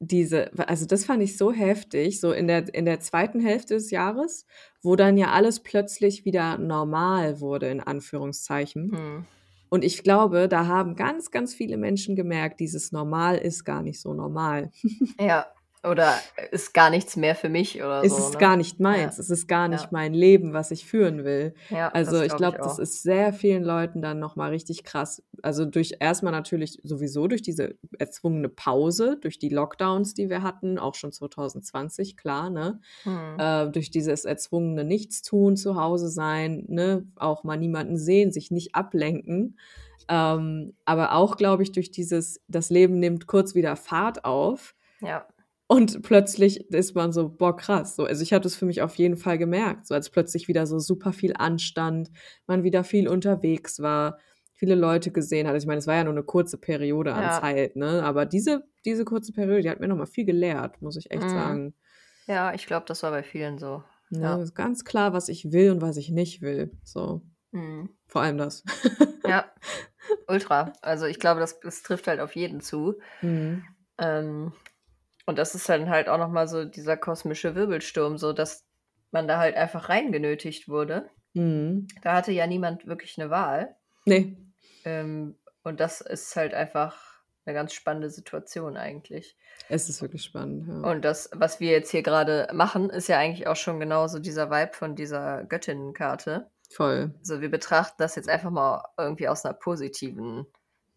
[0.00, 3.90] diese, also das fand ich so heftig, so in der, in der zweiten Hälfte des
[3.90, 4.46] Jahres,
[4.82, 8.90] wo dann ja alles plötzlich wieder normal wurde, in Anführungszeichen.
[8.96, 9.26] Hm
[9.74, 14.00] Und ich glaube, da haben ganz, ganz viele Menschen gemerkt, dieses Normal ist gar nicht
[14.00, 14.70] so normal.
[15.18, 15.46] Ja,
[15.84, 16.14] oder
[16.50, 18.38] ist gar nichts mehr für mich oder Es so, ist ne?
[18.38, 18.82] gar nicht Ja.
[18.82, 19.18] meins.
[19.18, 19.88] Es ist gar nicht Ja.
[19.92, 21.54] mein Leben, was ich führen will.
[21.70, 25.22] Ja, Also das ich glaube das ist sehr vielen Leuten dann nochmal richtig krass.
[25.42, 30.78] Also durch erstmal natürlich sowieso durch diese erzwungene Pause, durch die Lockdowns, die wir hatten,
[30.78, 32.80] auch schon 2020, klar, ne?
[33.04, 33.36] Mhm.
[33.38, 37.06] Äh, durch dieses erzwungene Nichtstun, zu Hause sein, ne?
[37.16, 39.58] Auch mal niemanden sehen, sich nicht ablenken.
[40.08, 44.74] Ähm, aber auch, glaube ich, durch dieses, das Leben nimmt kurz wieder Fahrt auf.
[45.00, 45.26] Ja.
[45.66, 47.96] Und plötzlich ist man so, boah, krass.
[47.96, 50.66] So, also ich habe das für mich auf jeden Fall gemerkt, so als plötzlich wieder
[50.66, 52.10] so super viel anstand,
[52.46, 54.18] man wieder viel unterwegs war,
[54.52, 55.54] viele Leute gesehen hat.
[55.54, 57.40] Also ich meine, es war ja nur eine kurze Periode an Ja.
[57.40, 58.02] Zeit, ne?
[58.04, 61.28] Aber diese, diese kurze Periode, die hat mir nochmal viel gelehrt, muss ich echt Mhm.
[61.30, 61.74] sagen.
[62.26, 63.82] Ja, ich glaube, das war bei vielen so.
[64.10, 64.20] Ne?
[64.20, 64.42] Ja.
[64.42, 66.70] Ist ganz klar, was ich will und was ich nicht will.
[66.84, 67.22] So,
[67.52, 67.88] Mhm.
[68.06, 68.64] vor allem das.
[69.26, 69.46] Ja,
[70.28, 70.72] ultra.
[70.82, 72.94] Also ich glaube, das, das trifft halt auf jeden zu.
[73.22, 73.64] Mhm.
[73.98, 74.52] Ähm,
[75.26, 78.64] und das ist dann halt auch nochmal so dieser kosmische Wirbelsturm, so dass
[79.10, 81.08] man da halt einfach reingenötigt wurde.
[81.34, 81.86] Mhm.
[82.02, 83.74] Da hatte ja niemand wirklich eine Wahl.
[84.04, 84.36] Nee,
[84.84, 86.96] Ähm, und das ist halt einfach
[87.46, 89.36] eine ganz spannende Situation eigentlich.
[89.68, 90.66] es ist wirklich spannend.
[90.68, 90.90] Ja.
[90.90, 94.50] Und das, was wir jetzt hier gerade machen, ist ja eigentlich auch schon genauso dieser
[94.50, 96.50] Vibe von dieser Göttinnenkarte.
[96.70, 97.14] Voll.
[97.18, 100.46] Also wir betrachten das jetzt einfach mal irgendwie aus einer positiven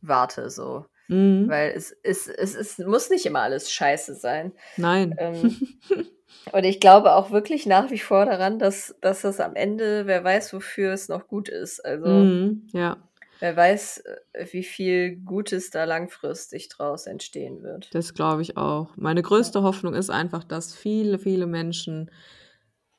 [0.02, 0.86] Warte so.
[1.08, 1.48] Mhm.
[1.48, 4.52] Weil es, es, es, es muss nicht immer alles scheiße sein.
[4.76, 5.16] Nein.
[5.18, 5.58] Ähm,
[6.52, 10.24] und ich glaube auch wirklich nach wie vor daran, dass, dass das am Ende, wer
[10.24, 11.84] weiß, wofür es noch gut ist.
[11.84, 12.68] Also Mhm.
[12.74, 12.98] Ja.
[13.40, 14.04] wer weiß,
[14.52, 17.94] wie viel Gutes da langfristig draus entstehen wird.
[17.94, 18.90] Das glaube ich auch.
[18.98, 22.12] Meine größte Hoffnung ist einfach, dass viele, viele Menschen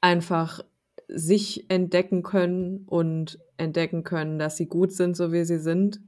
[0.01, 0.61] einfach
[1.09, 6.01] sich entdecken können und entdecken können, dass sie gut sind, so wie sie sind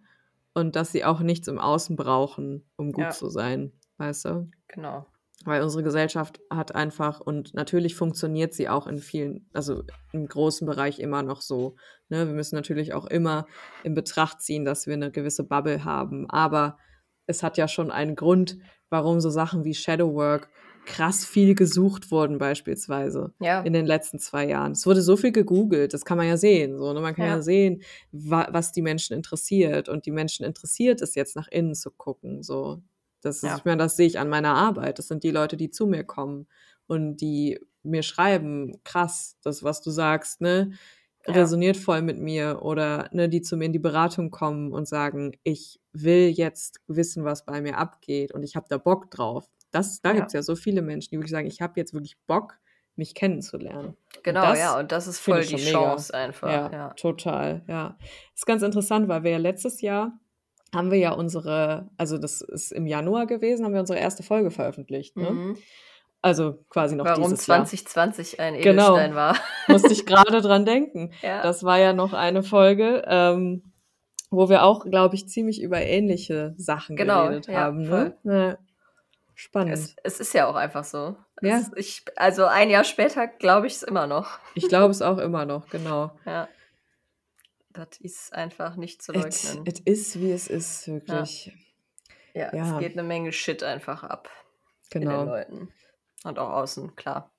[0.55, 3.11] und dass sie auch nichts im Außen brauchen, um gut Ja.
[3.11, 4.51] zu sein, weißt du?
[4.69, 5.07] Genau.
[5.45, 10.67] Weil unsere Gesellschaft hat einfach, und natürlich funktioniert sie auch in vielen, also im großen
[10.67, 11.77] Bereich immer noch so.
[12.11, 12.27] Ne?
[12.27, 13.47] Wir müssen natürlich auch immer
[13.83, 16.29] in Betracht ziehen, dass wir eine gewisse Bubble haben.
[16.29, 16.77] Aber
[17.27, 18.59] es hat ja schon einen Grund,
[18.91, 20.51] warum so Sachen wie Shadowwork
[20.87, 23.63] krass viel gesucht wurden, beispielsweise Ja.
[23.63, 24.73] in den letzten zwei Jahren.
[24.73, 26.79] Es wurde so viel gegoogelt, das kann man ja sehen.
[26.79, 27.01] So, ne?
[27.01, 27.43] Man kann ja, Ja.
[27.43, 29.89] sehen, wa was die Menschen interessiert.
[29.89, 32.43] Und die Menschen interessiert es jetzt nach innen zu gucken.
[32.43, 32.83] So.
[33.23, 33.57] Das ist, Ja.
[33.59, 34.99] ich meine, das sehe ich an meiner Arbeit.
[34.99, 36.47] Das sind die Leute, die zu mir kommen
[36.87, 40.73] und die mir schreiben, krass, das, was du sagst, ne,
[41.27, 42.61] resoniert voll mit mir.
[42.63, 47.25] Oder ne, die zu mir in die Beratung kommen und sagen, ich will jetzt wissen,
[47.25, 49.49] was bei mir abgeht und ich habe da Bock drauf.
[49.71, 50.15] Das, da Ja.
[50.17, 52.59] gibt es ja so viele Menschen, die wirklich sagen, ich habe jetzt wirklich Bock,
[52.97, 53.97] mich kennenzulernen.
[54.25, 54.79] Genau, das ja.
[54.79, 55.71] Und das ist voll die schon mega.
[55.73, 56.51] Chance einfach.
[56.51, 56.89] Ja, Ja.
[56.95, 57.97] total, ja.
[58.35, 60.19] Ist ganz interessant, weil wir ja letztes Jahr
[60.75, 64.51] haben wir ja unsere, also das ist im Januar gewesen, haben wir unsere erste Folge
[64.51, 65.31] veröffentlicht, ne?
[65.31, 65.57] Mhm.
[66.23, 67.65] Also quasi noch Warum dieses Jahr.
[67.65, 68.89] 2020 ein Genau.
[68.93, 69.37] Edelstein war.
[69.69, 71.13] Musste ich gerade dran denken.
[71.23, 71.43] Ja.
[71.43, 73.73] Das war ja noch eine Folge, ähm,
[74.31, 77.89] wo wir auch, glaube ich, ziemlich über ähnliche Sachen Genau, geredet ja, haben.
[78.25, 78.59] Ne?
[79.41, 79.45] Ja.
[79.45, 79.73] Spannend.
[79.73, 81.17] Es, es ist ja auch einfach so.
[81.41, 81.59] Ja.
[81.59, 84.39] Es ich, also ein Jahr später glaube ich es immer noch.
[84.55, 86.13] Ich glaube es auch immer noch, genau.
[86.27, 86.49] Ja.
[87.73, 89.65] Das ist einfach nicht zu leugnen.
[89.65, 91.53] es ist, wie es ist, wirklich.
[92.35, 92.75] ja, ja.
[92.75, 94.29] es geht eine Menge Shit einfach ab
[94.93, 95.25] in den Genau.
[95.25, 95.73] Leuten.
[96.25, 97.33] Und auch außen, klar.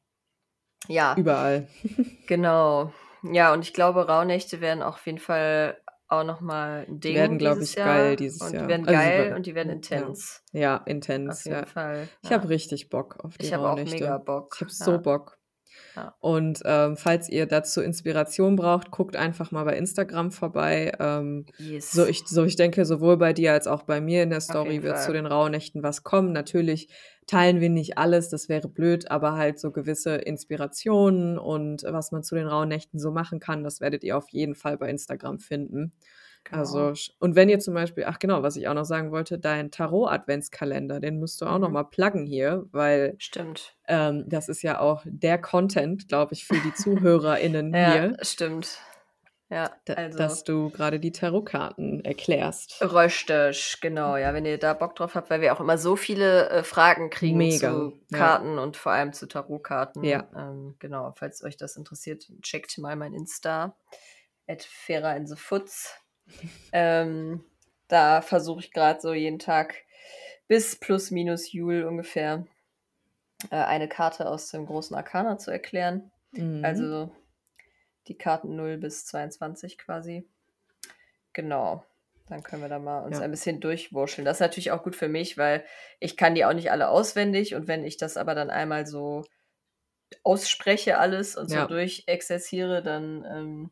[0.87, 1.67] Ja, Überall.
[2.27, 2.93] genau.
[3.23, 5.79] Ja, und ich glaube, Rauhnächte werden auch auf jeden Fall
[6.11, 7.15] auch nochmal ein Ding.
[7.15, 7.87] werden, glaub dieses ich, Jahr.
[7.87, 8.63] geil dieses und Jahr.
[8.63, 9.75] Die werden Also geil werden- und die werden ja.
[9.75, 10.43] intens.
[10.51, 11.65] Ja, Auf intens, jeden ja.
[11.65, 12.07] Fall.
[12.21, 12.37] Ich ja.
[12.37, 14.53] habe richtig Bock auf die Ich habe auch mega Bock.
[14.55, 14.85] Ich habe ja.
[14.85, 15.37] so Bock.
[15.95, 16.15] Ja.
[16.19, 20.91] Und ähm, falls ihr dazu Inspiration braucht, guckt einfach mal bei Instagram vorbei.
[20.99, 21.91] Ähm, Yes.
[21.91, 24.83] so, ich, so ich denke, sowohl bei dir als auch bei mir in der Story
[24.83, 25.05] wird Fall.
[25.05, 26.31] zu den Rauhnächten was kommen.
[26.33, 26.89] Natürlich
[27.27, 32.23] teilen wir nicht alles, das wäre blöd, aber halt so gewisse Inspirationen und was man
[32.23, 35.93] zu den Rauhnächten so machen kann, das werdet ihr auf jeden Fall bei Instagram finden.
[36.43, 36.57] Genau.
[36.59, 39.71] Also, und wenn ihr zum Beispiel, ach genau, was ich auch noch sagen wollte, dein
[39.71, 41.61] Tarot-Adventskalender, den musst du auch Mhm.
[41.61, 43.75] noch mal pluggen hier, weil Stimmt.
[43.87, 48.79] ähm, das ist ja auch der Content, glaube ich, für die ZuhörerInnen Ja, hier, stimmt.
[49.49, 50.17] Ja, also.
[50.17, 52.81] dass du gerade die Tarotkarten erklärst.
[52.81, 56.49] Röstisch, genau, ja, wenn ihr da Bock drauf habt, weil wir auch immer so viele
[56.49, 58.17] äh, Fragen kriegen Mega, zu ja.
[58.17, 60.05] Karten und vor allem zu Tarotkarten.
[60.05, 60.25] Ja.
[60.35, 63.75] Ähm, genau, falls euch das interessiert, checkt mal mein Insta,
[64.47, 65.95] at Fera in the Foots.
[66.71, 67.43] Ähm,
[67.87, 69.75] da versuche ich gerade so jeden Tag
[70.47, 72.45] bis plus minus Jul ungefähr
[73.49, 76.11] äh, eine Karte aus dem großen Arkana zu erklären.
[76.31, 76.63] Mhm.
[76.63, 77.11] Also
[78.07, 80.27] die Karten 0 bis 22 quasi.
[81.33, 81.83] Genau.
[82.27, 83.23] Dann können wir da mal uns ja.
[83.23, 84.23] ein bisschen durchwurscheln.
[84.25, 85.65] Das ist natürlich auch gut für mich, weil
[85.99, 89.23] ich kann die auch nicht alle auswendig und wenn ich das aber dann einmal so
[90.23, 91.61] ausspreche alles und ja.
[91.61, 93.71] so durchexerziere, dann ähm,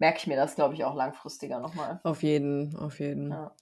[0.00, 2.00] merke ich mir das, glaube ich, auch langfristiger nochmal.
[2.02, 3.30] Auf jeden, auf jeden.
[3.30, 3.52] Ja.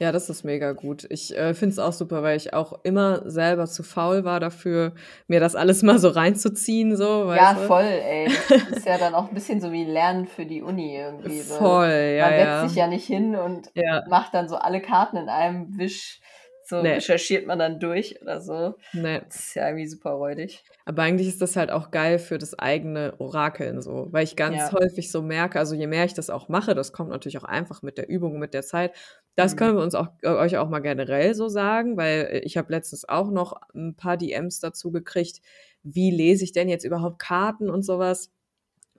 [0.00, 1.06] Ja, das ist mega gut.
[1.10, 4.94] Ich äh, finde es auch super, weil ich auch immer selber zu faul war dafür,
[5.28, 6.96] mir das alles mal so reinzuziehen.
[6.96, 7.66] So, ja, du?
[7.66, 8.30] voll, ey.
[8.48, 11.40] Das ist ja dann auch ein bisschen so wie Lernen für die Uni irgendwie.
[11.40, 11.56] So.
[11.56, 12.24] Voll, ja.
[12.24, 12.68] Man setzt ja.
[12.68, 14.02] sich ja nicht hin und ja.
[14.08, 16.22] macht dann so alle Karten in einem Wisch
[16.70, 16.94] so nee.
[16.94, 18.76] recherchiert man dann durch oder so.
[18.92, 19.20] Nee.
[19.26, 20.64] Das ist ja irgendwie super räudig.
[20.86, 24.56] Aber eigentlich ist das halt auch geil für das eigene Orakeln so, weil ich ganz
[24.56, 24.72] ja.
[24.72, 27.82] häufig so merke, also je mehr ich das auch mache, das kommt natürlich auch einfach
[27.82, 28.92] mit der Übung, mit der Zeit.
[29.34, 29.56] Das mhm.
[29.58, 33.06] können wir uns auch äh, euch auch mal generell so sagen, weil ich habe letztens
[33.08, 35.40] auch noch ein paar DMs dazu gekriegt,
[35.82, 38.30] wie lese ich denn jetzt überhaupt Karten und sowas.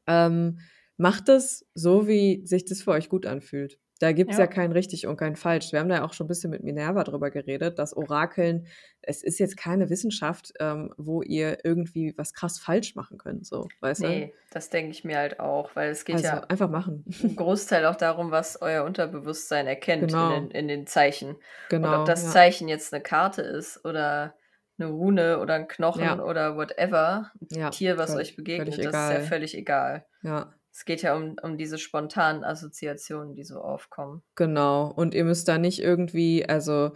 [0.08, 0.60] Ähm,
[0.98, 3.80] macht es so, wie sich das für euch gut anfühlt.
[4.02, 4.46] Da gibt es ja.
[4.46, 5.72] ja kein richtig und kein falsch.
[5.72, 8.66] Wir haben da ja auch schon ein bisschen mit Minerva drüber geredet, dass Orakeln,
[9.04, 13.46] es ist jetzt keine Wissenschaft, ähm, wo ihr irgendwie was krass falsch machen könnt.
[13.46, 14.34] So, weißt nee, du?
[14.50, 17.06] das denke ich mir halt auch, weil es geht also ja einfach machen.
[17.24, 20.36] Ein Großteil auch darum, was euer Unterbewusstsein erkennt genau.
[20.36, 21.36] in, den, in, den, Zeichen.
[21.70, 21.90] Genau.
[21.90, 22.30] Und ob das ja.
[22.32, 24.34] Zeichen jetzt eine Karte ist oder
[24.80, 26.24] eine Rune oder ein Knochen ja.
[26.24, 30.08] oder whatever, ein ja, Tier, was völlig, euch begegnet, das ist ja völlig egal.
[30.24, 30.56] Ja.
[30.74, 34.24] Es geht ja um, um diese spontanen Assoziationen, die so aufkommen.
[34.36, 34.92] Genau.
[34.92, 36.92] Und ihr müsst da nicht irgendwie, also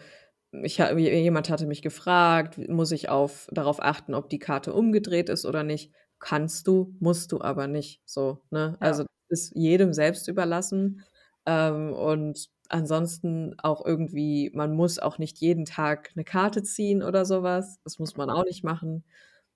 [0.51, 5.45] ich, jemand hatte mich gefragt, muss ich auf, darauf achten, ob die Karte umgedreht ist
[5.45, 5.91] oder nicht.
[6.19, 8.01] Kannst du, musst du aber nicht.
[8.05, 8.77] So, ne?
[8.79, 8.87] Ja.
[8.87, 11.03] Also ist jedem selbst überlassen.
[11.45, 17.25] Ähm, und ansonsten auch irgendwie, man muss auch nicht jeden Tag eine Karte ziehen oder
[17.25, 17.79] sowas.
[17.83, 19.03] Das muss man auch nicht machen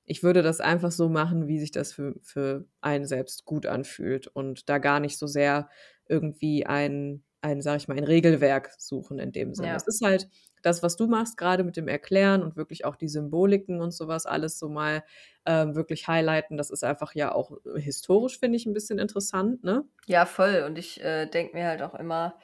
[0.09, 4.25] ich würde das einfach so machen, wie sich das für, für einen selbst gut anfühlt
[4.25, 5.69] und da gar nicht so sehr
[6.07, 9.69] irgendwie ein, ein, sag ich mal, ein Regelwerk suchen in dem Sinne.
[9.69, 9.75] Ja.
[9.75, 10.27] Es ist halt
[10.63, 14.25] das, was du machst, gerade mit dem Erklären und wirklich auch die Symboliken und sowas
[14.25, 15.03] alles so mal
[15.45, 16.57] ähm, wirklich highlighten.
[16.57, 19.83] Das ist einfach ja auch historisch, finde ich, ein bisschen interessant, ne?
[20.07, 20.63] Ja, voll.
[20.65, 22.35] Und ich äh, denke mir halt auch immer,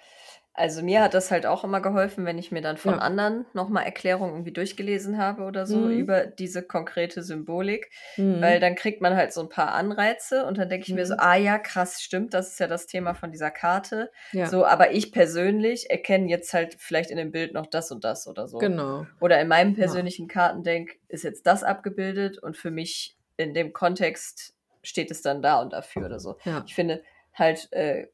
[0.58, 3.00] also mir hat das halt auch immer geholfen, wenn ich mir dann von ja.
[3.00, 5.92] anderen nochmal Erklärungen irgendwie durchgelesen habe oder so mhm.
[5.92, 8.42] über diese konkrete Symbolik, mhm.
[8.42, 10.96] weil dann kriegt man halt so ein paar Anreize und dann denke ich mhm.
[10.96, 11.20] mir so, mhm.
[11.22, 14.12] ah ja, krass, stimmt, das ist ja das Thema von dieser Karte.
[14.32, 14.48] Ja.
[14.48, 18.26] So, aber ich persönlich erkenne jetzt halt vielleicht in dem Bild noch das und das
[18.28, 18.58] oder so.
[18.58, 19.06] Genau.
[19.20, 20.34] Oder in meinem persönlichen ja.
[20.34, 25.62] Kartendenk ist jetzt das abgebildet und für mich in dem Kontext steht es dann da
[25.62, 26.38] und dafür oder so.
[26.46, 26.64] Ja.
[26.66, 28.08] Ich finde halt äh,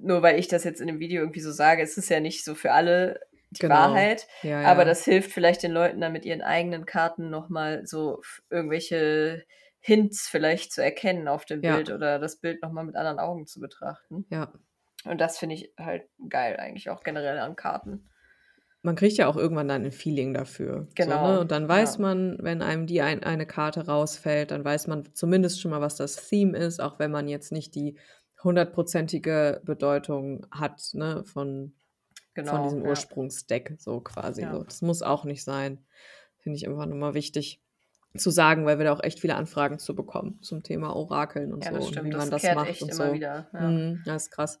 [0.00, 2.44] nur weil ich das jetzt in dem Video irgendwie so sage, es ist ja nicht
[2.44, 3.74] so für alle die genau.
[3.74, 4.26] Wahrheit.
[4.42, 4.68] Ja, ja.
[4.68, 9.44] Aber das hilft vielleicht den Leuten dann mit ihren eigenen Karten nochmal so irgendwelche
[9.80, 11.74] Hints vielleicht zu erkennen auf dem ja.
[11.74, 14.26] Bild oder das Bild nochmal mit anderen Augen zu betrachten.
[14.30, 14.52] Ja.
[15.04, 18.08] Und das finde ich halt geil eigentlich auch generell an Karten.
[18.84, 20.88] Man kriegt ja auch irgendwann dann ein Feeling dafür.
[20.96, 21.26] Genau.
[21.26, 21.40] So, ne?
[21.40, 25.60] Und dann weiß man, wenn einem die ein, eine Karte rausfällt, dann weiß man zumindest
[25.60, 27.96] schon mal, was das Theme ist, auch wenn man jetzt nicht die
[28.44, 31.74] hundertprozentige Bedeutung hat, ne, von,
[32.34, 32.88] genau, von diesem ja.
[32.90, 34.42] Ursprungsdeck, so quasi.
[34.42, 34.52] Ja.
[34.52, 34.64] So.
[34.64, 35.84] Das muss auch nicht sein.
[36.38, 37.62] Finde ich einfach nochmal wichtig
[38.16, 41.64] zu sagen, weil wir da auch echt viele Anfragen zu bekommen zum Thema Orakeln und
[41.64, 41.76] ja, so.
[41.76, 42.06] Das stimmt.
[42.06, 43.12] Und wie man das, das macht und so.
[43.12, 43.60] Wieder, ja.
[43.60, 44.60] Mhm, das ist krass.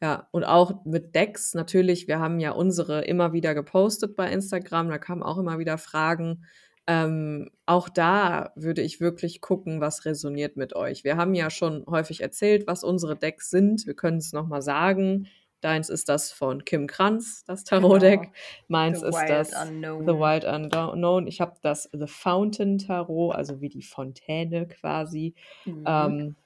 [0.00, 4.88] Ja, und auch mit Decks natürlich, wir haben ja unsere immer wieder gepostet bei Instagram,
[4.88, 6.44] da kamen auch immer wieder Fragen
[6.88, 11.04] ähm, auch da würde ich wirklich gucken, was resoniert mit euch.
[11.04, 13.86] Wir haben ja schon häufig erzählt, was unsere Decks sind.
[13.86, 15.28] Wir können es nochmal sagen.
[15.60, 18.20] Deins ist das von Kim Kranz, das Tarot-Deck.
[18.22, 18.32] Genau.
[18.68, 20.06] Meins The ist das Unknown.
[20.06, 21.26] The Wild Unknown.
[21.26, 25.34] Ich habe das The Fountain Tarot, also wie die Fontäne quasi.
[25.66, 25.84] Mhm.
[25.86, 26.36] Ähm,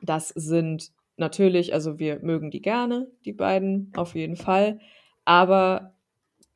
[0.00, 4.80] das sind natürlich, also wir mögen die gerne, die beiden, auf jeden Fall.
[5.26, 5.92] Aber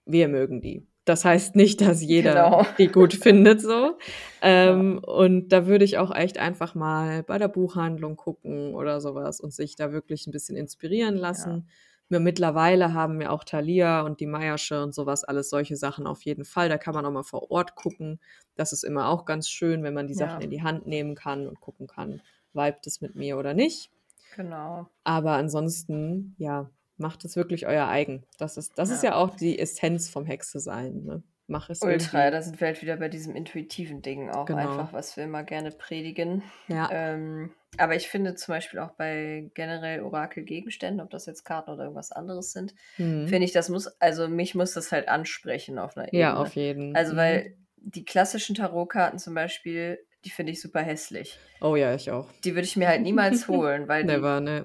[0.07, 0.87] wir mögen die.
[1.06, 2.66] Das heißt nicht, dass jeder genau.
[2.78, 3.96] die gut findet so.
[4.42, 5.12] Ähm, ja.
[5.12, 9.54] Und da würde ich auch echt einfach mal bei der Buchhandlung gucken oder sowas und
[9.54, 11.68] sich da wirklich ein bisschen inspirieren lassen.
[12.10, 12.18] Ja.
[12.18, 16.44] Mittlerweile haben wir auch Thalia und die Meiersche und sowas, alles solche Sachen auf jeden
[16.44, 16.68] Fall.
[16.68, 18.20] Da kann man auch mal vor Ort gucken.
[18.56, 20.44] Das ist immer auch ganz schön, wenn man die Sachen ja.
[20.44, 22.20] in die Hand nehmen kann und gucken kann,
[22.52, 23.90] vibet es mit mir oder nicht.
[24.34, 24.88] Genau.
[25.04, 28.24] Aber ansonsten, ja, macht es wirklich euer eigen.
[28.38, 28.94] Das ist, das ja.
[28.94, 31.02] ist ja auch die Essenz vom Hexe sein.
[31.04, 31.22] Ne?
[31.48, 32.32] Mach es Ultra, irgendwie.
[32.32, 34.59] da sind wir halt wieder bei diesem intuitiven Ding auch genau.
[34.61, 36.42] einfach, was wir immer gerne predigen.
[36.66, 36.88] Ja.
[36.90, 41.85] Ähm, aber ich finde zum Beispiel auch bei generell Orakelgegenständen, ob das jetzt Karten oder
[41.85, 43.28] irgendwas anderes sind, mhm.
[43.28, 46.20] finde ich, das muss, also mich muss das halt ansprechen auf einer Ebene.
[46.20, 46.96] Ja, auf jeden.
[46.96, 47.16] Also, mhm.
[47.18, 51.38] weil die klassischen Tarotkarten zum Beispiel, die finde ich super hässlich.
[51.61, 52.26] Oh ja, ich auch.
[52.42, 54.64] Die würde ich mir halt niemals holen, weil Never, die, ne.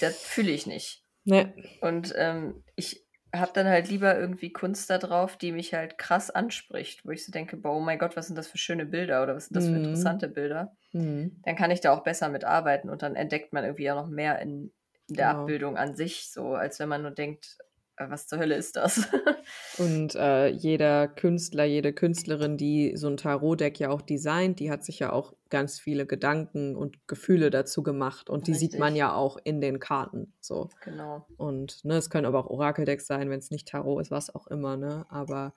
[0.00, 1.05] das fühle ich nicht.
[1.26, 1.52] Ne.
[1.80, 6.30] Und ähm, ich habe dann halt lieber irgendwie Kunst da drauf, die mich halt krass
[6.30, 9.22] anspricht, wo ich so denke, boah, oh mein Gott, was sind das für schöne Bilder
[9.22, 9.78] oder was sind das für Mhm.
[9.78, 10.76] interessante Bilder?
[10.94, 11.44] Mhm.
[11.44, 14.08] Dann kann ich da auch besser mit arbeiten und dann entdeckt man irgendwie ja noch
[14.08, 14.72] mehr in,
[15.10, 15.30] in der Genau.
[15.30, 17.58] Abbildung an sich, so als wenn man nur denkt,
[17.98, 19.08] was zur Hölle ist das?
[19.78, 24.84] Und äh, jeder Künstler, jede Künstlerin, die so ein Tarotdeck ja auch designt, die hat
[24.84, 28.28] sich ja auch ganz viele Gedanken und Gefühle dazu gemacht.
[28.28, 28.98] Und die sieht man Richtig.
[28.98, 30.32] ja auch in den Karten.
[30.40, 30.68] So.
[30.82, 31.26] genau.
[31.36, 34.46] Und ne, es können aber auch Orakeldecks sein, wenn es nicht Tarot ist, was auch
[34.48, 35.06] immer, ne?
[35.08, 35.54] Aber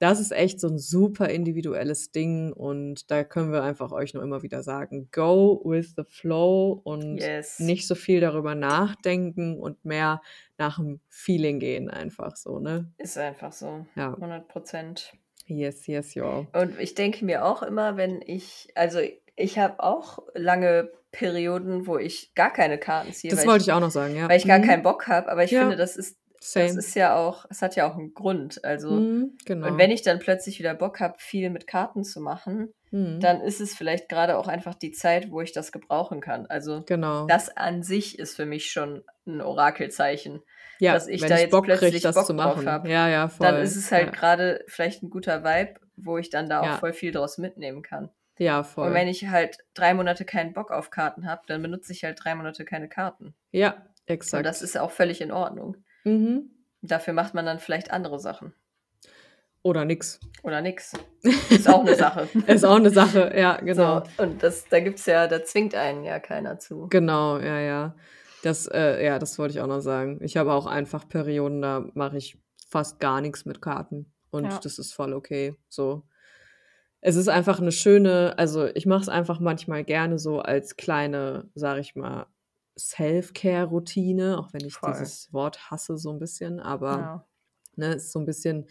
[0.00, 4.22] das ist echt so ein super individuelles Ding und da können wir einfach euch nur
[4.22, 7.58] immer wieder sagen, go with the flow und Yes.
[7.58, 10.22] nicht so viel darüber nachdenken und mehr
[10.56, 12.92] nach dem Feeling gehen einfach so, ne?
[12.98, 13.86] Ist einfach so.
[13.96, 14.14] Ja.
[14.14, 15.12] 100 Prozent.
[15.46, 16.46] Yes, yes, ja.
[16.52, 19.00] Und ich denke mir auch immer, wenn ich, also
[19.34, 23.72] ich habe auch lange Perioden, wo ich gar keine Karten ziehe, Das wollte ich, ich
[23.72, 24.28] auch noch sagen, ja.
[24.28, 24.64] weil ich gar Mhm.
[24.64, 25.30] keinen Bock habe.
[25.30, 25.60] Aber ich Ja.
[25.62, 26.78] finde, das ist, das Same.
[26.78, 28.64] ist ja auch, es hat ja auch einen Grund.
[28.64, 29.68] Also, Mhm, genau.
[29.68, 33.20] und wenn ich dann plötzlich wieder Bock habe, viel mit Karten zu machen, Mhm.
[33.20, 36.46] dann ist es vielleicht gerade auch einfach die Zeit, wo ich das gebrauchen kann.
[36.46, 37.26] Also, genau.
[37.26, 40.42] das an sich ist für mich schon ein Orakelzeichen.
[40.80, 42.68] ja, dass ich da ich jetzt Bock plötzlich das Bock zu drauf machen.
[42.68, 43.44] hab, Ja, ja, voll.
[43.46, 44.10] Dann ist es halt ja.
[44.12, 46.76] gerade vielleicht ein guter Vibe, wo ich dann da auch Ja.
[46.76, 48.10] voll viel draus mitnehmen kann.
[48.38, 48.86] ja, voll.
[48.86, 52.20] Und wenn ich halt drei Monate keinen Bock auf Karten habe, dann benutze ich halt
[52.22, 53.34] drei Monate keine Karten.
[53.50, 54.46] ja, Und exakt.
[54.46, 55.76] das ist auch völlig in Ordnung.
[56.04, 56.50] Mhm.
[56.80, 58.52] Dafür macht man dann vielleicht andere Sachen.
[59.62, 60.20] Oder nix.
[60.44, 60.92] Oder nix.
[61.50, 62.28] Ist auch eine Sache.
[62.46, 64.04] Ist auch eine Sache, ja, genau.
[64.16, 66.86] So, und das, da gibt's ja, da zwingt einen ja keiner zu.
[66.88, 67.96] Genau, ja, ja.
[68.44, 70.20] Das, äh, ja, das wollte ich auch noch sagen.
[70.22, 74.12] Ich habe auch einfach Perioden, da mache ich fast gar nichts mit Karten.
[74.30, 74.60] Und Ja.
[74.62, 75.56] das ist voll okay.
[75.68, 76.04] So.
[77.00, 81.48] Es ist einfach eine schöne, also ich mache es einfach manchmal gerne so als kleine,
[81.54, 82.26] sag ich mal,
[82.78, 84.92] Self-Care-Routine, auch wenn ich Voll.
[84.92, 87.24] dieses Wort hasse so ein bisschen, aber Ja.
[87.76, 88.66] Ne, ist so ein bisschen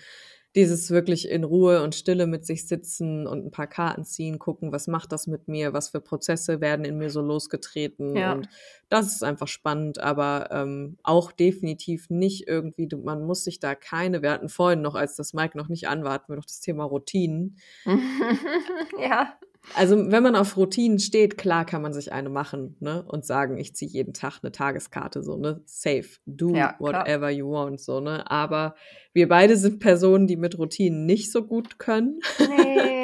[0.58, 4.72] dieses wirklich in Ruhe und Stille mit sich sitzen und ein paar Karten ziehen, gucken,
[4.72, 8.16] was macht das mit mir, was für Prozesse werden in mir so losgetreten.
[8.16, 8.34] Ja.
[8.34, 8.50] Und
[8.90, 14.24] das ist einfach spannend, aber ähm, auch definitiv nicht irgendwie, man muss sich da keine,
[14.24, 16.60] wir hatten vorhin noch, als das Mike noch nicht an war, hatten wir noch das
[16.60, 17.58] Thema Routinen.
[19.00, 19.38] ja.
[19.76, 23.04] Also wenn man auf Routinen steht, klar kann man sich eine machen ne?
[23.04, 25.62] und sagen, ich ziehe jeden Tag eine Tageskarte, so, ne?
[25.66, 28.30] Safe, do Ja, whatever you want, so, ne?
[28.30, 28.76] Aber
[29.14, 32.20] wir beide sind Personen, die mit Routinen nicht so gut können.
[32.40, 32.96] Nee.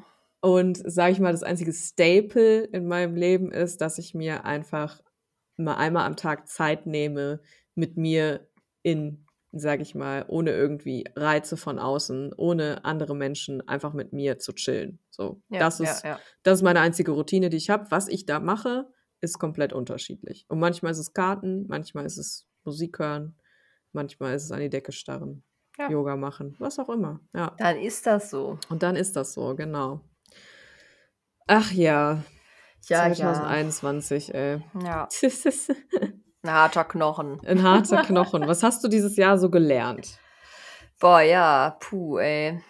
[0.40, 5.00] Und sage ich mal, das einzige Staple in meinem Leben ist, dass ich mir einfach
[5.56, 7.40] mal einmal am Tag Zeit nehme,
[7.74, 8.46] mit mir
[8.82, 9.23] in,
[9.58, 14.52] sage ich mal, ohne irgendwie Reize von außen, ohne andere Menschen, einfach mit mir zu
[14.52, 14.98] chillen.
[15.10, 16.18] So, ja, das ja, ist ja.
[16.42, 17.90] das ist meine einzige Routine, die ich habe.
[17.90, 18.86] Was ich da mache,
[19.20, 20.44] ist komplett unterschiedlich.
[20.48, 23.36] Und manchmal ist es Karten, manchmal ist es Musik hören,
[23.92, 25.44] manchmal ist es an die Decke starren,
[25.78, 25.90] Ja.
[25.90, 27.20] Yoga machen, was auch immer.
[27.34, 27.54] Ja.
[27.58, 28.58] Dann ist das so.
[28.68, 30.00] Und dann ist das so, genau.
[31.46, 32.22] Ach ja,
[32.88, 34.62] Ja, 2021, ey.
[34.82, 35.08] ja.
[36.44, 37.40] Ein harter Knochen.
[37.46, 38.46] Ein harter Knochen.
[38.46, 40.18] Was hast du dieses Jahr so gelernt?
[41.00, 42.60] Boah, ja, puh, ey.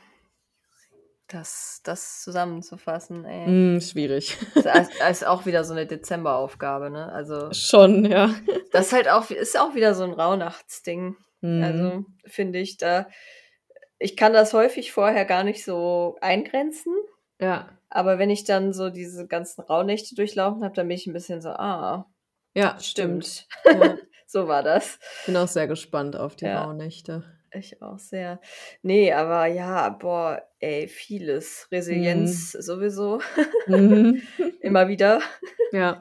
[1.26, 3.46] Das, das zusammenzufassen, ey.
[3.46, 4.36] Hm, schwierig.
[4.54, 7.10] Das ist- ist auch wieder so eine Dezemberaufgabe, ne?
[7.12, 8.30] Also, Schon, ja.
[8.72, 11.16] das ist halt auch, ist auch wieder so ein Rauhnachtsding.
[11.40, 11.62] Hm.
[11.62, 13.08] Also, finde ich da.
[13.98, 16.92] Ich kann das häufig vorher gar nicht so eingrenzen,
[17.40, 21.12] ja, aber wenn ich dann so diese ganzen Rauhnächte durchlaufen habe, dann bin ich ein
[21.12, 22.06] bisschen so, ah,
[22.54, 23.46] ja, stimmt.
[23.66, 23.96] Ja.
[24.26, 24.98] so war das.
[25.26, 26.64] Bin auch sehr gespannt auf die Ja.
[26.64, 27.24] Rauhnächte.
[27.52, 28.40] Ich auch sehr.
[28.82, 31.68] Nee, aber ja, boah, ey, vieles.
[31.70, 33.20] Resilienz sowieso.
[33.66, 34.22] Mhm.
[34.60, 35.20] Immer wieder.
[35.72, 36.00] Ja,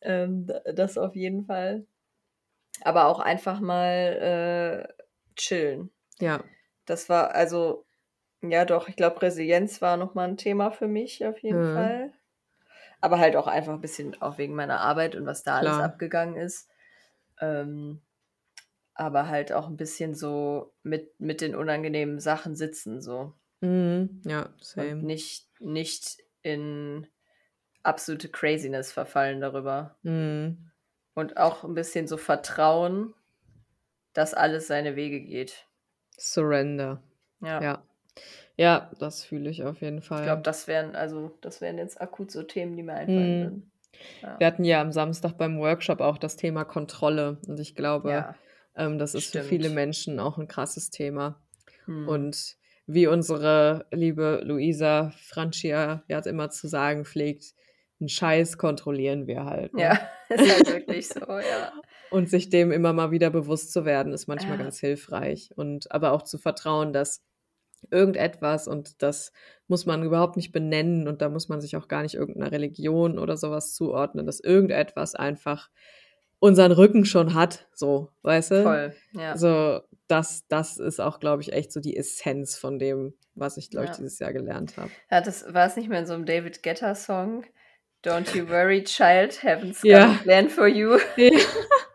[0.00, 1.86] Ähm, das auf jeden Fall.
[2.82, 5.04] Aber auch einfach mal äh,
[5.36, 5.90] chillen.
[6.18, 6.42] ja.
[6.86, 7.86] Das war, also,
[8.42, 11.74] ja doch, ich glaube, Resilienz war nochmal ein Thema für mich auf jeden Mhm.
[11.74, 12.12] Fall.
[13.04, 15.84] Aber halt auch einfach ein bisschen auch wegen meiner Arbeit und was da alles Klar.
[15.84, 16.70] abgegangen ist.
[17.38, 18.00] Ähm,
[18.94, 23.34] aber halt auch ein bisschen so mit, mit den unangenehmen Sachen sitzen, so.
[23.60, 24.22] Mhm.
[24.24, 25.02] Ja, Und same.
[25.02, 27.06] nicht, nicht in
[27.82, 29.98] absolute Craziness verfallen darüber.
[30.02, 30.70] Mhm.
[31.12, 33.12] Und auch ein bisschen so vertrauen,
[34.14, 35.68] dass alles seine Wege geht.
[36.16, 37.02] Surrender.
[37.42, 37.60] Ja.
[37.60, 37.82] Ja.
[38.56, 40.20] Ja, das fühle ich auf jeden Fall.
[40.20, 43.72] Ich glaube, das wären, also, das wären jetzt akut so Themen, die mir einfallen würden.
[44.22, 44.38] Ja.
[44.38, 47.38] Wir hatten ja am Samstag beim Workshop auch das Thema Kontrolle.
[47.46, 48.34] Und ich glaube, ja.
[48.76, 49.44] ähm, das ist stimmt.
[49.44, 51.40] für viele Menschen auch ein krasses Thema.
[51.86, 52.08] Hm.
[52.08, 57.54] Und wie unsere liebe Luisa Francia ja immer zu sagen pflegt,
[58.00, 59.72] einen Scheiß kontrollieren wir halt.
[59.74, 59.82] Ne?
[59.82, 61.72] ja, ist halt wirklich so, ja.
[62.10, 64.64] Und sich dem immer mal wieder bewusst zu werden, ist manchmal Ja.
[64.64, 65.50] ganz hilfreich.
[65.56, 67.22] Und aber auch zu vertrauen, dass
[67.90, 69.32] irgendetwas, und das
[69.68, 73.18] muss man überhaupt nicht benennen, und da muss man sich auch gar nicht irgendeiner Religion
[73.18, 75.70] oder sowas zuordnen, dass irgendetwas einfach
[76.40, 78.62] unseren Rücken schon hat, so, weißt du?
[78.62, 79.36] Voll, ja.
[79.36, 83.70] So, das, das ist auch, glaube ich, echt so die Essenz von dem, was ich,
[83.70, 83.96] glaube ich, Ja.
[83.96, 84.90] dieses Jahr gelernt habe.
[85.10, 87.44] Ja, das war es nicht mehr in so einem David Guetta Song.
[88.04, 90.10] Don't you worry, child, heaven's got Ja.
[90.10, 90.98] a plan for you.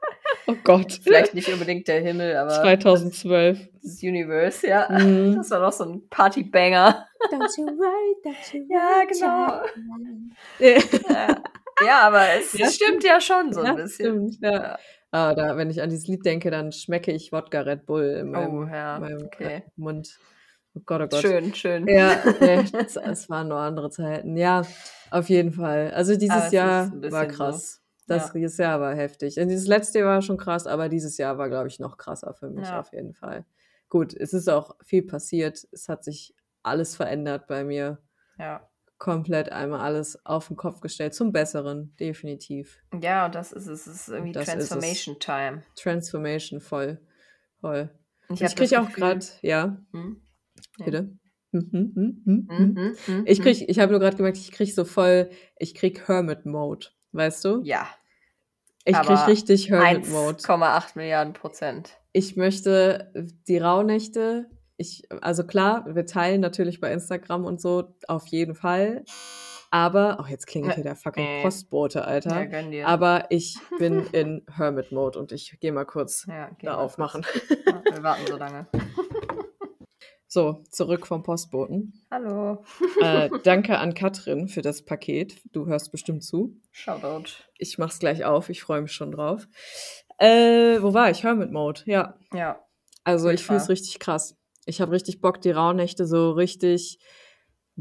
[0.50, 1.00] oh Gott.
[1.04, 3.60] Vielleicht nicht unbedingt der Himmel, aber 2012.
[3.82, 4.88] das Universe, ja.
[4.90, 5.36] Mhm.
[5.36, 7.06] Das war doch so ein Partybanger.
[7.32, 9.62] Don't you worry, don't you Ja, genau.
[10.60, 11.42] Ja,
[11.86, 14.32] ja aber es Ja, stimmt ja schon so ein ja, bisschen.
[14.34, 14.78] Stimmt, ja.
[15.12, 18.32] Ah, da, wenn ich an dieses Lied denke, dann schmecke ich Wodka Red Bull in
[18.32, 19.64] meinem, Oh, ja, meinem okay.
[19.76, 20.20] Mund.
[20.76, 21.22] Oh Gott, oh Gott.
[21.22, 21.88] Schön, schön.
[21.88, 24.38] Ja, es, waren nur andere Zeiten.
[24.38, 24.62] Ja,
[25.10, 25.92] auf jeden Fall.
[25.96, 27.80] Also dieses es Jahr war so.
[28.10, 28.66] Das Ja.
[28.66, 29.38] Jahr war heftig.
[29.40, 32.34] Und dieses letzte Jahr war schon krass, aber dieses Jahr war, glaube ich, noch krasser
[32.34, 32.80] für mich Ja.
[32.80, 33.46] auf jeden Fall.
[33.90, 35.68] Gut, es ist auch viel passiert.
[35.72, 38.00] Es hat sich alles verändert bei mir.
[38.38, 38.68] Ja.
[38.98, 41.14] Komplett einmal alles auf den Kopf gestellt.
[41.14, 42.80] Zum Besseren, definitiv.
[43.02, 43.88] ja, und das ist es.
[43.88, 44.54] Es ist irgendwie Das ist.
[44.54, 45.64] Transformation Time.
[45.76, 47.00] Transformation voll.
[47.62, 47.90] Voll.
[48.30, 50.22] Ich, Ich, kriege auch gerade, ja, Hm?
[50.78, 50.86] Ja.
[50.86, 51.18] bitte.
[51.52, 51.94] Hm, hm,
[52.26, 52.48] hm.
[52.48, 53.44] Mhm, mhm, Ich mhm.
[53.44, 57.44] krieg, ich habe nur gerade gemerkt, ich krieg so voll, ich krieg Hermit Mode, weißt
[57.46, 57.62] du?
[57.64, 57.88] Ja,
[58.86, 60.38] Ich krieg richtig Hermit Mode.
[60.40, 61.98] 1,8 Milliarden Prozent.
[62.14, 63.12] Ich möchte
[63.48, 69.04] die Rauhnächte, ich, also klar, wir teilen natürlich bei Instagram und so, auf jeden Fall.
[69.72, 71.42] Aber, oh, jetzt klingelt hier der fucking Äh.
[71.44, 72.46] Postbote, Ja, Alter.
[72.48, 72.88] gönn dir.
[72.88, 77.22] Aber ich bin in Hermit Mode und ich gehe mal kurz ja, da mal aufmachen.
[77.24, 77.60] kurz.
[77.68, 78.66] Ja, wir warten so lange.
[80.32, 82.06] So, zurück vom Postboten.
[82.12, 82.64] Hallo.
[83.02, 85.42] Äh, danke an Katrin für das Paket.
[85.54, 86.56] Du hörst bestimmt zu.
[86.72, 87.32] Shoutout.
[87.58, 89.48] Ich mach's gleich auf, ich freue mich schon drauf.
[90.20, 91.24] Äh, wo war ich?
[91.24, 92.14] Hermit Mode, ja.
[92.32, 92.64] Ja,
[93.04, 94.36] Also ich es richtig krass.
[94.66, 97.00] Ich habe richtig Bock, die Rauhnächte so richtig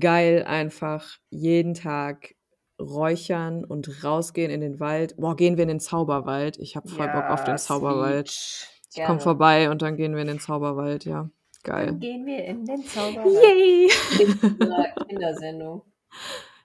[0.01, 2.35] geil einfach jeden Tag
[2.81, 5.17] räuchern und rausgehen in den Wald.
[5.19, 6.57] Boah, gehen wir in den Zauberwald.
[6.59, 8.29] Ich habe voll Bock auf den Ja, Zauberwald.
[8.31, 8.69] sweet.
[8.95, 11.29] Ich komme vorbei und dann gehen wir in den Zauberwald, ja.
[11.69, 11.87] Geil.
[11.87, 13.35] Dann gehen wir in den Zauberwald.
[13.45, 13.89] Yay!
[14.17, 15.83] Kinder- Kindersendung.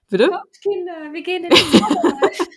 [0.10, 0.30] Bitte?
[0.30, 2.38] Kommt, Kinder, wir gehen in den Zauberwald.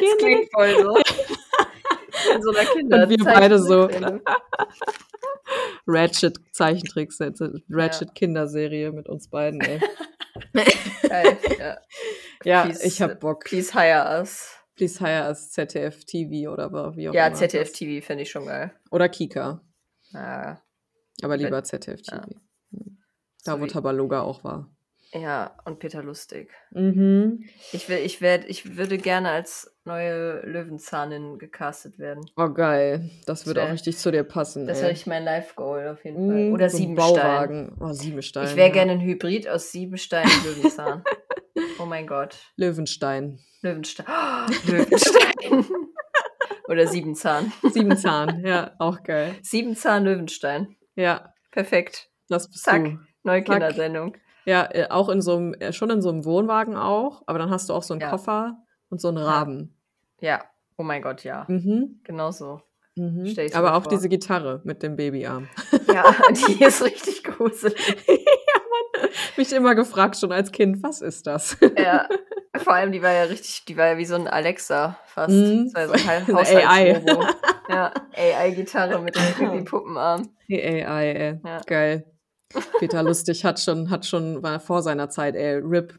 [0.00, 0.96] Das klingt voll so.
[2.34, 3.88] In so einer Kinder Und wir beide so.
[5.86, 7.18] Ratchet Zeichentricks,
[7.70, 9.80] Ratchet Kinderserie mit uns beiden, ey.
[11.08, 11.78] Geil, ja.
[12.44, 13.44] Ja, Please, ich hab Bock.
[13.44, 14.54] Please hire us.
[14.76, 17.36] Please hire as ZDF TV oder wie auch Ja, immer.
[17.36, 18.72] ZDF das- TV finde ich schon geil.
[18.90, 19.60] Oder Kika.
[20.12, 20.60] Ja,
[21.22, 22.16] Aber Wenn- lieber ZDF TV.
[22.16, 22.26] Da,
[23.54, 24.70] so wo wie- Tabaloga auch war.
[25.12, 26.50] ja, und Peter Lustig.
[26.72, 27.44] Mhm.
[27.72, 32.24] Ich, will, ich, werd, ich würde gerne als neue Löwenzahnin gecastet werden.
[32.36, 33.08] Oh, geil.
[33.26, 34.66] Das würde wär- auch richtig zu dir passen.
[34.66, 36.52] Das wäre ich mein Live-Goal auf jeden Mhm, Fall.
[36.52, 37.14] Oder so ein Siebenstein.
[37.14, 37.76] Bauwagen.
[37.80, 38.44] Oh, Siebenstein.
[38.48, 38.74] Ich wäre ja.
[38.74, 41.02] gerne ein Hybrid aus Siebenstein und Löwenzahn.
[41.80, 42.36] oh mein Gott.
[42.56, 43.38] Löwenstein.
[43.62, 44.06] Löwenstein.
[44.08, 45.64] Oh, Löwenstein.
[46.68, 47.50] Oder Siebenzahn.
[47.72, 48.44] Siebenzahn.
[48.44, 49.34] ja, auch geil.
[49.42, 50.76] Siebenzahn Löwenstein.
[50.98, 52.10] Ja, Perfekt.
[52.28, 52.84] das bist Zack.
[52.84, 52.98] du.
[53.22, 53.52] Neue Zack.
[53.52, 54.16] Kindersendung.
[54.44, 57.50] Ja, äh, auch in so einem, äh, schon in so einem Wohnwagen auch, aber dann
[57.50, 58.10] hast du auch so einen Ja.
[58.10, 58.56] Koffer
[58.90, 59.76] und so einen Raben.
[60.20, 60.42] Ja.
[60.76, 61.44] Oh mein Gott, ja.
[61.48, 62.00] Mhm.
[62.02, 62.60] Genau so.
[62.96, 63.32] Mhm.
[63.54, 63.90] Aber auch vor.
[63.90, 65.48] diese Gitarre mit dem Babyarm.
[65.92, 67.74] Ja, die ist richtig gruselig.
[69.36, 71.56] Mich immer gefragt schon als Kind, was ist das?
[71.78, 72.08] Ja.
[72.56, 75.30] Vor allem, die war ja richtig, die war ja wie so ein Alexa fast.
[75.30, 75.70] Mhm.
[75.72, 77.02] Das war so ein AI.
[77.68, 80.30] Ja, AI-Gitarre mit dem Puppenarm.
[80.48, 81.40] Die AI, ey.
[81.44, 81.60] Ja.
[81.66, 82.04] Geil.
[82.78, 85.56] Peter Lustig hat schon, hat schon, war vor seiner Zeit, ey.
[85.62, 85.98] RIP.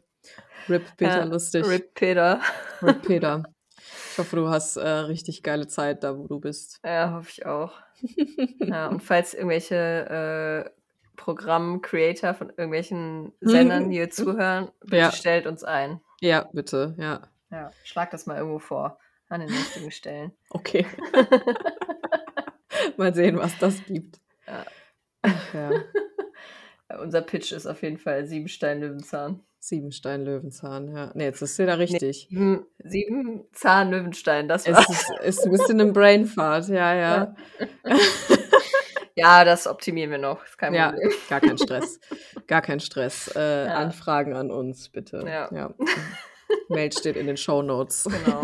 [0.68, 1.64] RIP Peter Ja, Lustig.
[1.66, 2.40] Rip Peter.
[2.82, 3.42] RIP Peter.
[4.12, 6.80] Ich hoffe, du hast äh, richtig geile Zeit da, wo du bist.
[6.84, 7.72] Ja, hoffe ich auch.
[8.58, 10.70] Ja, und falls irgendwelche äh,
[11.16, 15.12] Programm-Creator von irgendwelchen Sendern hier zuhören, bitte Ja.
[15.12, 16.00] stellt uns ein.
[16.20, 17.20] Ja, bitte, ja.
[17.50, 18.98] Ja, schlag das mal irgendwo vor.
[19.30, 20.32] An den richtigen Stellen.
[20.50, 20.84] Okay.
[22.96, 24.20] Mal sehen, was das gibt.
[24.46, 24.64] Ja.
[25.52, 25.70] Ja.
[27.00, 29.40] Unser Pitch ist auf jeden Fall Siebenstein Löwenzahn.
[29.60, 31.10] Siebenstein Löwenzahn, ja.
[31.14, 32.26] Nee, jetzt ist sie da richtig.
[32.30, 34.88] Sieben, sieben Zahn Löwenstein, das Es war.
[34.88, 37.34] ist, ist ein bisschen ein Brainfart, ja, ja.
[39.14, 40.42] Ja, das optimieren wir noch.
[40.44, 41.10] Ist kein Ja, Problem.
[41.28, 42.00] gar kein Stress.
[42.46, 43.30] Gar kein Stress.
[43.36, 43.74] Äh, Ja.
[43.74, 45.22] Anfragen an uns, bitte.
[45.26, 45.74] Ja.
[46.68, 48.04] Mail steht in den Show Notes.
[48.04, 48.40] Genau.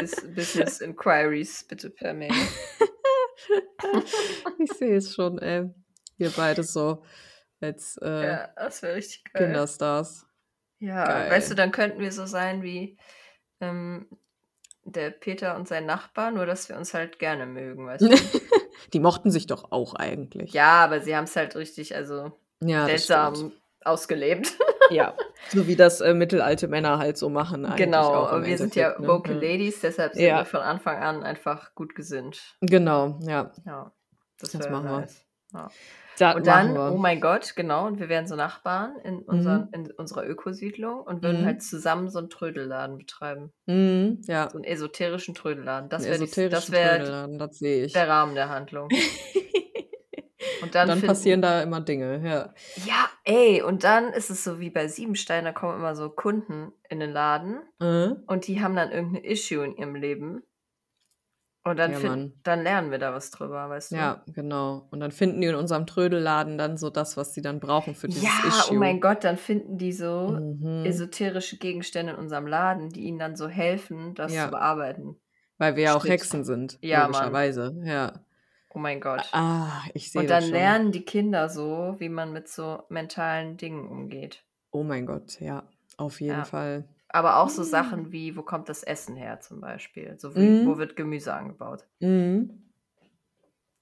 [0.00, 2.32] Bus- Business Inquiries bitte per Mail.
[4.58, 5.70] Ich sehe es schon, ey.
[6.18, 7.02] Wir beide so
[7.60, 9.44] als äh, Ja, das richtig geil.
[9.46, 10.26] Kinderstars.
[10.78, 11.30] Ja, Geil.
[11.30, 12.98] weißt du, dann könnten wir so sein wie
[13.60, 14.08] ähm,
[14.84, 18.10] der Peter und sein Nachbar, nur dass wir uns halt gerne mögen, weißt du?
[18.92, 20.52] Die mochten sich doch auch eigentlich.
[20.52, 22.32] Ja, aber sie haben es halt richtig, also
[22.62, 23.52] Ja, seltsam.
[23.84, 24.52] Ausgelebt.
[24.90, 25.14] Ja,
[25.50, 29.06] so wie das äh, mittelalte Männer halt so machen genau, und wir sind ja ne?
[29.08, 30.38] Vocal Ladies, deshalb sind Ja.
[30.38, 32.56] wir von Anfang an einfach gut gesinnt.
[32.60, 33.52] Genau, ja.
[33.64, 33.92] Ja,
[34.38, 34.98] das, Das machen wir.
[35.00, 35.24] nice.
[35.52, 35.68] Ja.
[36.18, 36.92] Da Und dann, wir.
[36.92, 41.22] oh mein Gott, genau, und wir wären so Nachbarn in, unseren, in unserer Ökosiedlung und
[41.22, 41.46] würden Mhm.
[41.46, 43.52] halt zusammen so einen Trödelladen betreiben.
[43.64, 44.50] Mhm, ja.
[44.50, 45.88] So einen esoterischen Trödelladen.
[45.88, 46.18] Das wäre
[46.50, 47.94] das wär Trödelladen, das sehe ich.
[47.94, 48.88] der Rahmen der Handlung.
[48.90, 48.98] Und
[50.62, 52.52] Und dann, dann finden- passieren da immer Dinge, ja.
[52.86, 56.72] Ja, ey, und dann ist es so wie bei Siebenstein, da kommen immer so Kunden
[56.88, 58.10] in den Laden Äh?
[58.26, 60.42] und die haben dann irgendein Issue in ihrem Leben.
[61.62, 62.32] Und dann, Ja, fin- Mann.
[62.42, 63.96] dann lernen wir da was drüber, weißt du?
[63.96, 64.88] Ja, genau.
[64.90, 68.08] Und dann finden die in unserem Trödelladen dann so das, was sie dann brauchen für
[68.08, 68.76] dieses Ja, Issue.
[68.76, 70.84] oh mein Gott, dann finden die so Mhm.
[70.86, 74.46] esoterische Gegenstände in unserem Laden, die ihnen dann so helfen, das Ja.
[74.46, 75.20] zu bearbeiten.
[75.58, 76.04] Weil wir ja auch.
[76.06, 77.08] Hexen sind, Ja, Mann.
[77.12, 77.76] logischerweise.
[77.84, 78.24] Ja.
[78.72, 79.28] Oh mein Gott.
[79.32, 80.58] Ah, ich sehe Und das dann schon.
[80.58, 84.44] lernen die Kinder so, wie man mit so mentalen Dingen umgeht.
[84.72, 85.64] Oh mein Gott, ja,
[85.96, 86.44] auf jeden Ja.
[86.44, 86.84] Fall.
[87.08, 90.16] Aber auch so Sachen wie, wo kommt das Essen her zum Beispiel?
[90.18, 90.66] So wie, Mhm.
[90.66, 91.84] wo wird Gemüse angebaut?
[92.00, 92.70] Mhm.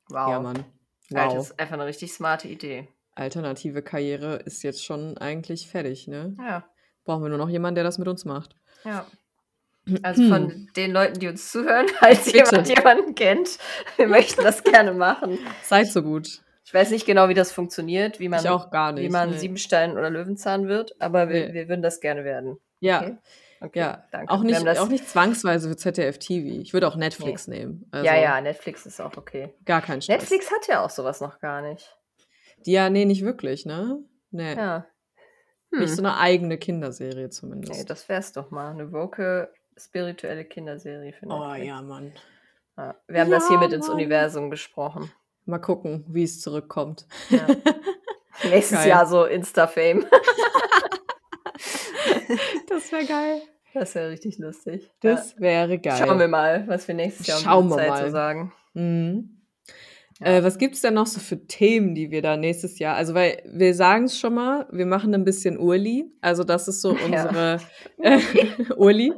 [0.08, 0.30] Wow.
[0.30, 0.56] Ja, Mann.
[0.56, 1.34] Alter, Wow.
[1.34, 2.88] Das ist einfach eine richtig smarte Idee.
[3.14, 6.34] Alternative Karriere ist jetzt schon eigentlich fertig, ne?
[6.38, 6.64] Ja,
[7.04, 8.54] Brauchen wir nur noch jemanden, der das mit uns macht.
[8.84, 9.06] ja.
[10.02, 12.38] Also von den Leuten, die uns zuhören, falls Bitte.
[12.38, 13.58] jemand jemanden kennt,
[13.96, 15.38] wir möchten das gerne machen.
[15.62, 16.42] Seid so gut.
[16.64, 19.04] Ich weiß nicht genau, wie das funktioniert, wie man, ich auch gar nicht.
[19.04, 19.38] wie man nee.
[19.38, 21.54] Siebenstein oder Löwenzahn wird, aber wir, Nee.
[21.54, 22.58] wir würden das gerne werden.
[22.80, 23.16] Ja, Okay.
[23.60, 24.04] Okay, ja.
[24.12, 24.32] danke.
[24.32, 26.60] Auch nicht, auch nicht zwangsweise für ZDF TV.
[26.60, 27.86] Ich würde auch Netflix nehmen.
[27.90, 29.52] Also ja, ja, Netflix ist auch okay.
[29.64, 30.20] Gar kein Stress.
[30.20, 31.96] Netflix hat ja auch sowas noch gar nicht.
[32.66, 33.98] Die, ja, nee, nicht wirklich, ne?
[34.30, 34.54] Nee.
[34.54, 34.86] Ja.
[35.72, 35.96] Nicht Hm.
[35.96, 37.72] so eine eigene Kinderserie zumindest.
[37.80, 38.70] Nee, das wär's doch mal.
[38.70, 41.66] Eine woke, spirituelle Kinderserie für oh Netflix.
[41.66, 42.12] ja, Mann.
[42.76, 42.94] Ja.
[43.08, 43.96] Wir haben Ja, das hiermit ins Mann.
[43.96, 45.10] Universum gesprochen.
[45.46, 47.06] Mal gucken, wie es zurückkommt.
[47.30, 47.46] Ja.
[48.50, 48.88] Nächstes Geil.
[48.88, 50.06] Jahr so Insta-Fame.
[52.68, 53.42] Das wäre geil.
[53.74, 54.90] Das wäre richtig lustig.
[55.00, 55.96] Das wäre geil.
[55.98, 58.04] Schauen wir mal, was wir nächstes Jahr Schauen um diese wir Zeit mal.
[58.04, 58.52] so sagen.
[58.74, 59.37] Mhm.
[60.20, 60.26] Ja.
[60.26, 62.96] Äh, was gibt es denn noch so für Themen, die wir da nächstes Jahr?
[62.96, 66.10] Also, weil wir sagen es schon mal, wir machen ein bisschen Urli.
[66.20, 67.04] Also, das ist so Ja.
[67.04, 67.60] unsere
[67.98, 68.18] äh,
[68.76, 69.12] Urli.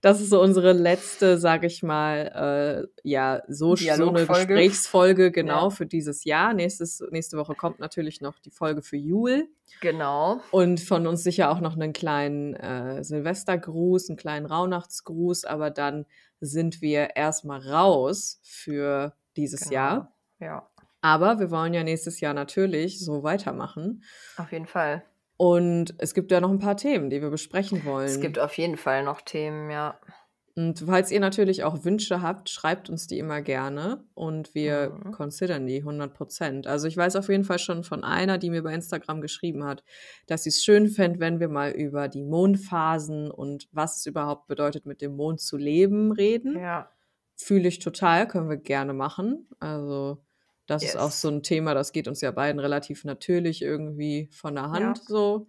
[0.00, 4.26] Das ist so unsere letzte, sag ich mal, äh, ja, so, so eine.
[4.26, 5.70] Gesprächsfolge genau Ja.
[5.70, 6.54] für dieses Jahr.
[6.54, 9.48] Nächstes, nächste Woche kommt natürlich noch die Folge für Jul.
[9.80, 10.40] Genau.
[10.50, 16.06] Und von uns sicher auch noch einen kleinen äh, Silvestergruß, einen kleinen Rauhnachtsgruß, aber dann
[16.40, 19.72] sind wir erstmal raus für dieses genau.
[19.74, 20.12] Jahr.
[20.40, 20.68] Ja,
[21.00, 24.02] Aber wir wollen ja nächstes Jahr natürlich so weitermachen.
[24.36, 25.04] auf jeden Fall.
[25.36, 28.06] Und es gibt ja noch ein paar Themen, die wir besprechen wollen.
[28.06, 29.98] Es gibt auf jeden Fall noch Themen, ja.
[30.56, 35.12] Und falls ihr natürlich auch Wünsche habt, schreibt uns die immer gerne und wir Mhm.
[35.12, 36.66] considern die 100 Prozent.
[36.66, 39.84] Also ich weiß auf jeden Fall schon von einer, die mir bei Instagram geschrieben hat,
[40.26, 44.48] dass sie es schön fände, wenn wir mal über die Mondphasen und was es überhaupt
[44.48, 46.58] bedeutet, mit dem Mond zu leben, reden.
[46.58, 46.90] Ja,
[47.40, 49.48] Fühle ich total, können wir gerne machen.
[49.60, 50.24] Also
[50.68, 51.20] das ist auch Yes.
[51.20, 55.04] so ein Thema, das geht uns ja beiden relativ natürlich irgendwie von der Hand Ja.
[55.04, 55.48] so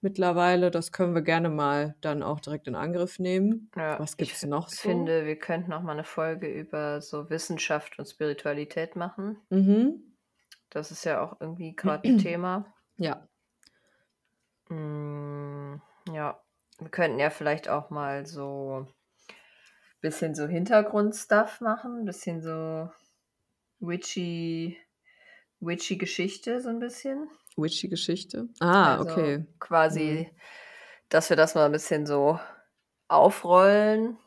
[0.00, 0.70] mittlerweile.
[0.70, 3.70] Das können wir gerne mal dann auch direkt in Angriff nehmen.
[3.76, 3.98] ja.
[3.98, 4.76] Was ich gibt's f- noch so?
[4.76, 9.38] finde, wir könnten noch mal eine Folge über so Wissenschaft und Spiritualität machen.
[9.50, 10.14] Mhm.
[10.70, 12.72] Das ist ja auch irgendwie gerade ein Thema.
[12.96, 13.26] Ja.
[14.68, 15.80] Mm,
[16.12, 16.40] ja,
[16.78, 22.88] wir könnten ja vielleicht auch mal so ein bisschen so Hintergrundstuff machen, ein bisschen so
[23.80, 24.78] witchy,
[25.60, 27.30] witchy Geschichte, so ein bisschen.
[27.56, 28.48] Witchy Geschichte.
[28.60, 29.46] Ah, Also okay.
[29.58, 30.40] Quasi, Mhm.
[31.10, 32.38] dass wir das mal ein bisschen so
[33.08, 34.18] aufrollen.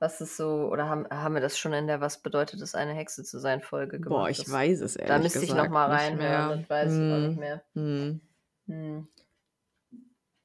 [0.00, 2.94] Was ist so, oder haben, haben wir das schon in der Was bedeutet es, eine
[2.94, 4.16] Hexe zu sein Folge gemacht?
[4.16, 6.68] Boah, ich das, weiß es ehrlich Da müsste ich gesagt noch mal nicht reinhören, das
[6.70, 7.64] weiß ich auch nicht Hm, mehr.
[7.74, 8.20] hm.
[8.66, 9.08] Hm.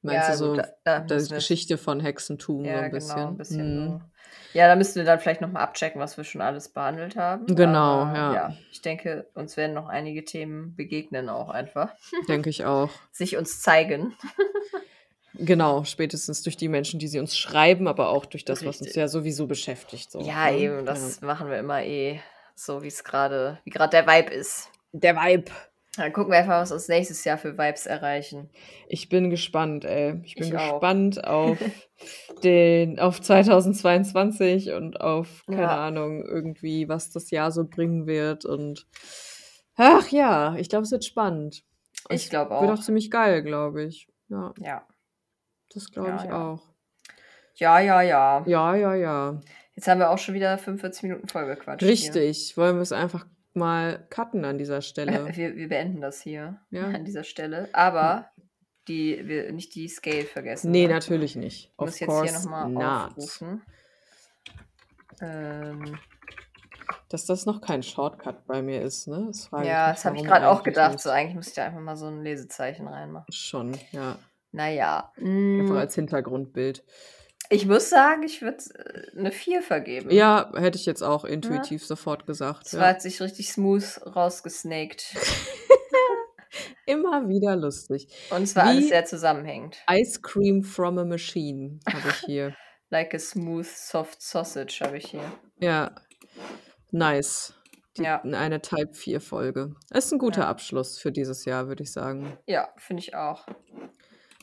[0.04, 2.80] Meinst Ja, du so gut, da, da die müssen wir- Geschichte von Hexentum so Ja,
[2.80, 3.16] ein bisschen?
[3.16, 3.88] genau, ein bisschen Hm.
[3.88, 4.00] so.
[4.52, 7.46] Ja, da müssten wir dann vielleicht nochmal abchecken, was wir schon alles behandelt haben.
[7.46, 8.56] Genau, Aber, ja.
[8.70, 11.92] Ich denke, uns werden noch einige Themen begegnen auch einfach.
[12.28, 12.90] Denke ich auch.
[13.10, 14.14] Sich uns zeigen.
[15.36, 18.82] Genau, spätestens durch die Menschen, die sie uns schreiben, aber auch durch das, was uns
[18.82, 18.94] Richtig.
[18.96, 20.12] ja sowieso beschäftigt.
[20.12, 20.58] So, ja, ne?
[20.58, 22.20] eben, das machen wir immer eh
[22.54, 24.68] so, wie es gerade, wie gerade der Vibe ist.
[24.92, 25.00] Ja.
[25.00, 25.50] Der Vibe.
[25.96, 28.50] Dann gucken wir einfach, was uns nächstes Jahr für Vibes erreichen.
[28.88, 30.20] Ich bin gespannt, ey.
[30.24, 30.80] Ich bin Ich auch.
[30.80, 31.58] gespannt auf
[32.42, 35.86] den, auf 2022 und auf, keine Ja.
[35.86, 38.44] Ahnung, irgendwie, was das Jahr so bringen wird.
[38.44, 38.86] Und
[39.76, 41.62] ach ja, ich glaube, es wird spannend.
[42.08, 42.78] Ich Es glaube Wird auch.
[42.78, 44.08] auch ziemlich geil, glaube ich.
[44.28, 44.86] Ja, Ja.
[45.72, 46.44] das glaube Ja, ich ja.
[46.52, 46.62] auch.
[47.56, 48.42] Ja, ja, ja.
[48.46, 49.40] Ja, ja, ja.
[49.76, 51.84] Jetzt haben wir auch schon wieder 45 Minuten voll gequatscht.
[51.84, 52.38] Richtig.
[52.48, 52.56] Hier.
[52.56, 53.26] Wollen wir es einfach
[53.56, 55.34] mal cutten an dieser Stelle?
[55.36, 56.84] Wir, wir beenden das hier ja.
[56.84, 57.68] an dieser Stelle.
[57.72, 58.30] Aber
[58.88, 60.70] die, wir, nicht die Scale vergessen.
[60.70, 60.92] Nee, ne?
[60.92, 61.70] natürlich nicht.
[61.72, 63.62] Ich muss jetzt hier nochmal aufrufen.
[65.20, 65.98] Ähm,
[67.08, 69.24] Dass das noch kein Shortcut bei mir ist, ne?
[69.28, 71.00] Das ja, das habe ich gerade auch gedacht.
[71.00, 73.32] So, eigentlich muss ich da einfach mal so ein Lesezeichen reinmachen.
[73.32, 74.18] Schon, ja.
[74.52, 75.12] Naja.
[75.16, 75.78] Einfach mm.
[75.78, 76.84] als Hintergrundbild.
[77.50, 80.10] Ich muss sagen, ich würde äh, eine 4 vergeben.
[80.10, 81.86] Ja, hätte ich jetzt auch intuitiv ja.
[81.86, 82.64] sofort gesagt.
[82.64, 82.80] Das ja.
[82.80, 85.14] war hat sich richtig smooth rausgesnaked.
[86.86, 88.08] Immer wieder lustig.
[88.30, 89.78] Und zwar alles sehr zusammenhängend.
[89.90, 92.54] Ice Cream from a Machine habe ich hier.
[92.90, 95.32] like a smooth, soft sausage habe ich hier.
[95.58, 95.94] Ja,
[96.90, 97.54] nice.
[97.96, 98.22] Die, ja.
[98.22, 99.74] Eine Type 4 Folge.
[99.90, 100.48] Ist ein guter ja.
[100.48, 102.36] Abschluss für dieses Jahr, würde ich sagen.
[102.46, 103.46] Ja, finde ich auch.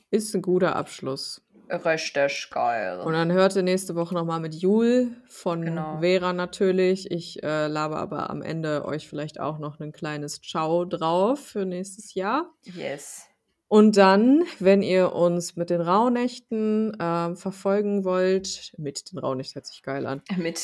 [0.09, 1.41] Ist ein guter Abschluss.
[1.71, 2.99] Richtig geil.
[2.99, 5.99] Und dann hört ihr nächste Woche nochmal mit Jul von genau.
[6.01, 7.09] Vera natürlich.
[7.09, 11.65] Ich äh, labe aber am Ende euch vielleicht auch noch ein kleines Ciao drauf für
[11.65, 12.51] nächstes Jahr.
[12.63, 13.27] Yes.
[13.69, 19.65] Und dann, wenn ihr uns mit den Rauhnächten äh, verfolgen wollt, mit den Rauhnächten hört
[19.65, 20.21] sich geil an.
[20.35, 20.59] Mit.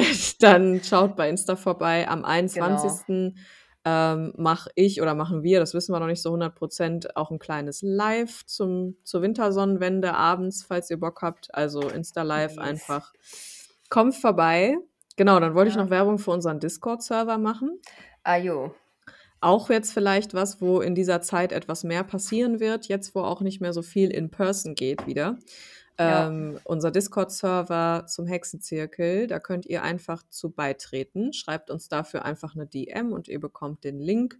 [0.40, 2.08] dann schaut bei Insta vorbei.
[2.08, 3.06] Am 21.
[3.06, 3.30] Genau
[3.88, 7.30] ähm, mache ich oder machen wir, das wissen wir noch nicht so 100 Prozent, auch
[7.30, 11.54] ein kleines Live zum, zur Wintersonnenwende abends, falls ihr Bock habt.
[11.54, 12.58] Also Insta-Live yes.
[12.58, 13.12] einfach.
[13.88, 14.76] Kommt vorbei.
[15.16, 15.76] Genau, dann wollte ja.
[15.76, 17.80] ich noch Werbung für unseren Discord-Server machen.
[18.22, 18.74] Ah, jo.
[19.40, 23.40] Auch jetzt vielleicht was, wo in dieser Zeit etwas mehr passieren wird, jetzt wo auch
[23.40, 25.38] nicht mehr so viel in Person geht wieder.
[25.98, 26.28] Ja.
[26.28, 31.32] Ähm, unser Discord-Server zum Hexenzirkel, da könnt ihr einfach zu beitreten.
[31.32, 34.38] Schreibt uns dafür einfach eine DM und ihr bekommt den Link.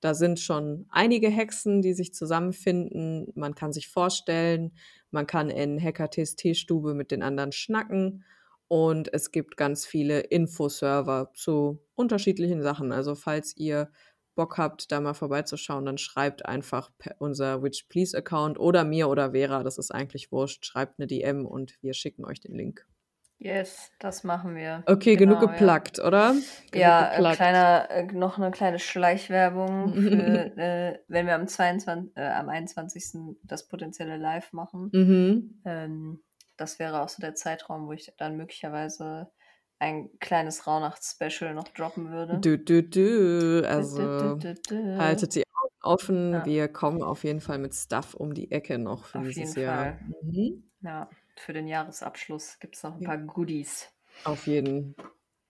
[0.00, 3.32] Da sind schon einige Hexen, die sich zusammenfinden.
[3.34, 4.72] Man kann sich vorstellen,
[5.10, 8.24] man kann in Hackertes Teestube mit den anderen schnacken.
[8.68, 12.92] Und es gibt ganz viele Infoserver zu unterschiedlichen Sachen.
[12.92, 13.90] Also falls ihr
[14.34, 19.32] Bock habt, da mal vorbeizuschauen, dann schreibt einfach unser Witch Please Account oder mir oder
[19.32, 20.64] Vera, das ist eigentlich wurscht.
[20.64, 22.86] Schreibt eine DM und wir schicken euch den Link.
[23.42, 24.82] Yes, das machen wir.
[24.84, 26.06] Okay, genau, genug geplackt, ja.
[26.06, 26.32] oder?
[26.32, 27.36] Genug ja, geplackt.
[27.36, 33.36] Kleiner, äh, noch eine kleine Schleichwerbung, für, äh, wenn wir am, 22, äh, am 21.
[33.42, 34.90] das potenzielle Live machen.
[34.92, 35.62] Mhm.
[35.64, 36.22] Ähm,
[36.58, 39.30] das wäre auch so der Zeitraum, wo ich dann möglicherweise
[39.80, 42.38] ein kleines Rauhnachts-Special noch droppen würde.
[42.38, 43.66] Du, du, du.
[43.66, 46.32] Also du, du, haltet die Augen offen.
[46.32, 46.46] Ja.
[46.46, 49.68] Wir kommen auf jeden Fall mit Stuff um die Ecke noch für auf dieses jeden
[49.68, 49.84] Jahr.
[49.84, 49.98] Fall.
[50.22, 50.70] Mhm.
[50.82, 53.88] Ja, für den Jahresabschluss gibt es noch ein paar Goodies.
[54.24, 54.94] Auf jeden.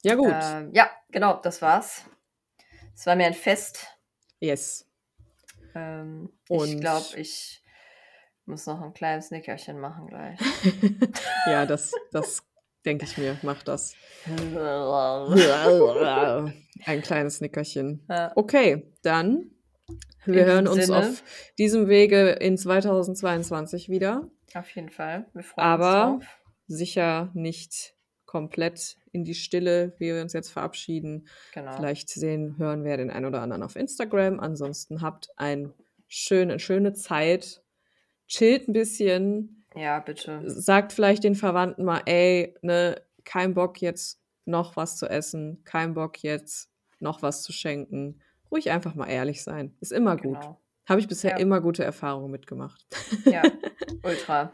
[0.03, 0.33] Ja, gut.
[0.33, 2.05] Ähm, ja, genau, das war's.
[2.95, 3.99] Es war mir ein Fest.
[4.39, 4.89] Yes.
[5.75, 7.63] Ähm, ich glaube, ich
[8.47, 10.39] muss noch ein kleines Nickerchen machen gleich.
[11.47, 12.45] ja, das, das
[12.85, 13.95] denke ich mir, mach das.
[16.87, 18.07] Ein kleines Nickerchen.
[18.35, 19.51] Okay, dann
[20.27, 20.99] wir hören uns Sinne.
[20.99, 21.23] auf
[21.59, 24.29] diesem Wege in 2022 wieder.
[24.55, 25.27] Auf jeden Fall.
[25.33, 26.35] Wir freuen Aber uns drauf.
[26.67, 27.95] sicher nicht
[28.27, 31.27] komplett in die Stille, wie wir uns jetzt verabschieden.
[31.53, 31.73] Genau.
[31.73, 34.39] Vielleicht sehen, hören wir den einen oder anderen auf Instagram.
[34.39, 35.73] Ansonsten habt ein
[36.07, 37.63] schön, eine schöne Zeit.
[38.29, 40.43] Chillt ein bisschen ja, bitte.
[40.47, 45.95] Sagt vielleicht den Verwandten mal, ey, ne, kein Bock jetzt noch was zu essen, kein
[45.95, 48.21] Bock jetzt noch was zu schenken.
[48.51, 49.77] Ruhig einfach mal ehrlich sein.
[49.81, 50.41] Ist immer gut.
[50.41, 50.61] Genau.
[50.89, 51.37] Habe ich bisher ja.
[51.37, 52.85] immer gute Erfahrungen mitgemacht.
[53.25, 53.43] Ja,
[54.03, 54.53] ultra.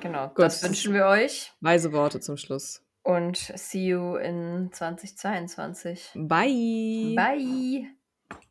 [0.00, 0.40] Genau, gut.
[0.40, 1.52] das wünschen wir euch.
[1.60, 2.82] Weise Worte zum Schluss.
[3.02, 6.10] Und see you in 2022.
[6.14, 7.14] Bye.
[7.16, 8.01] Bye.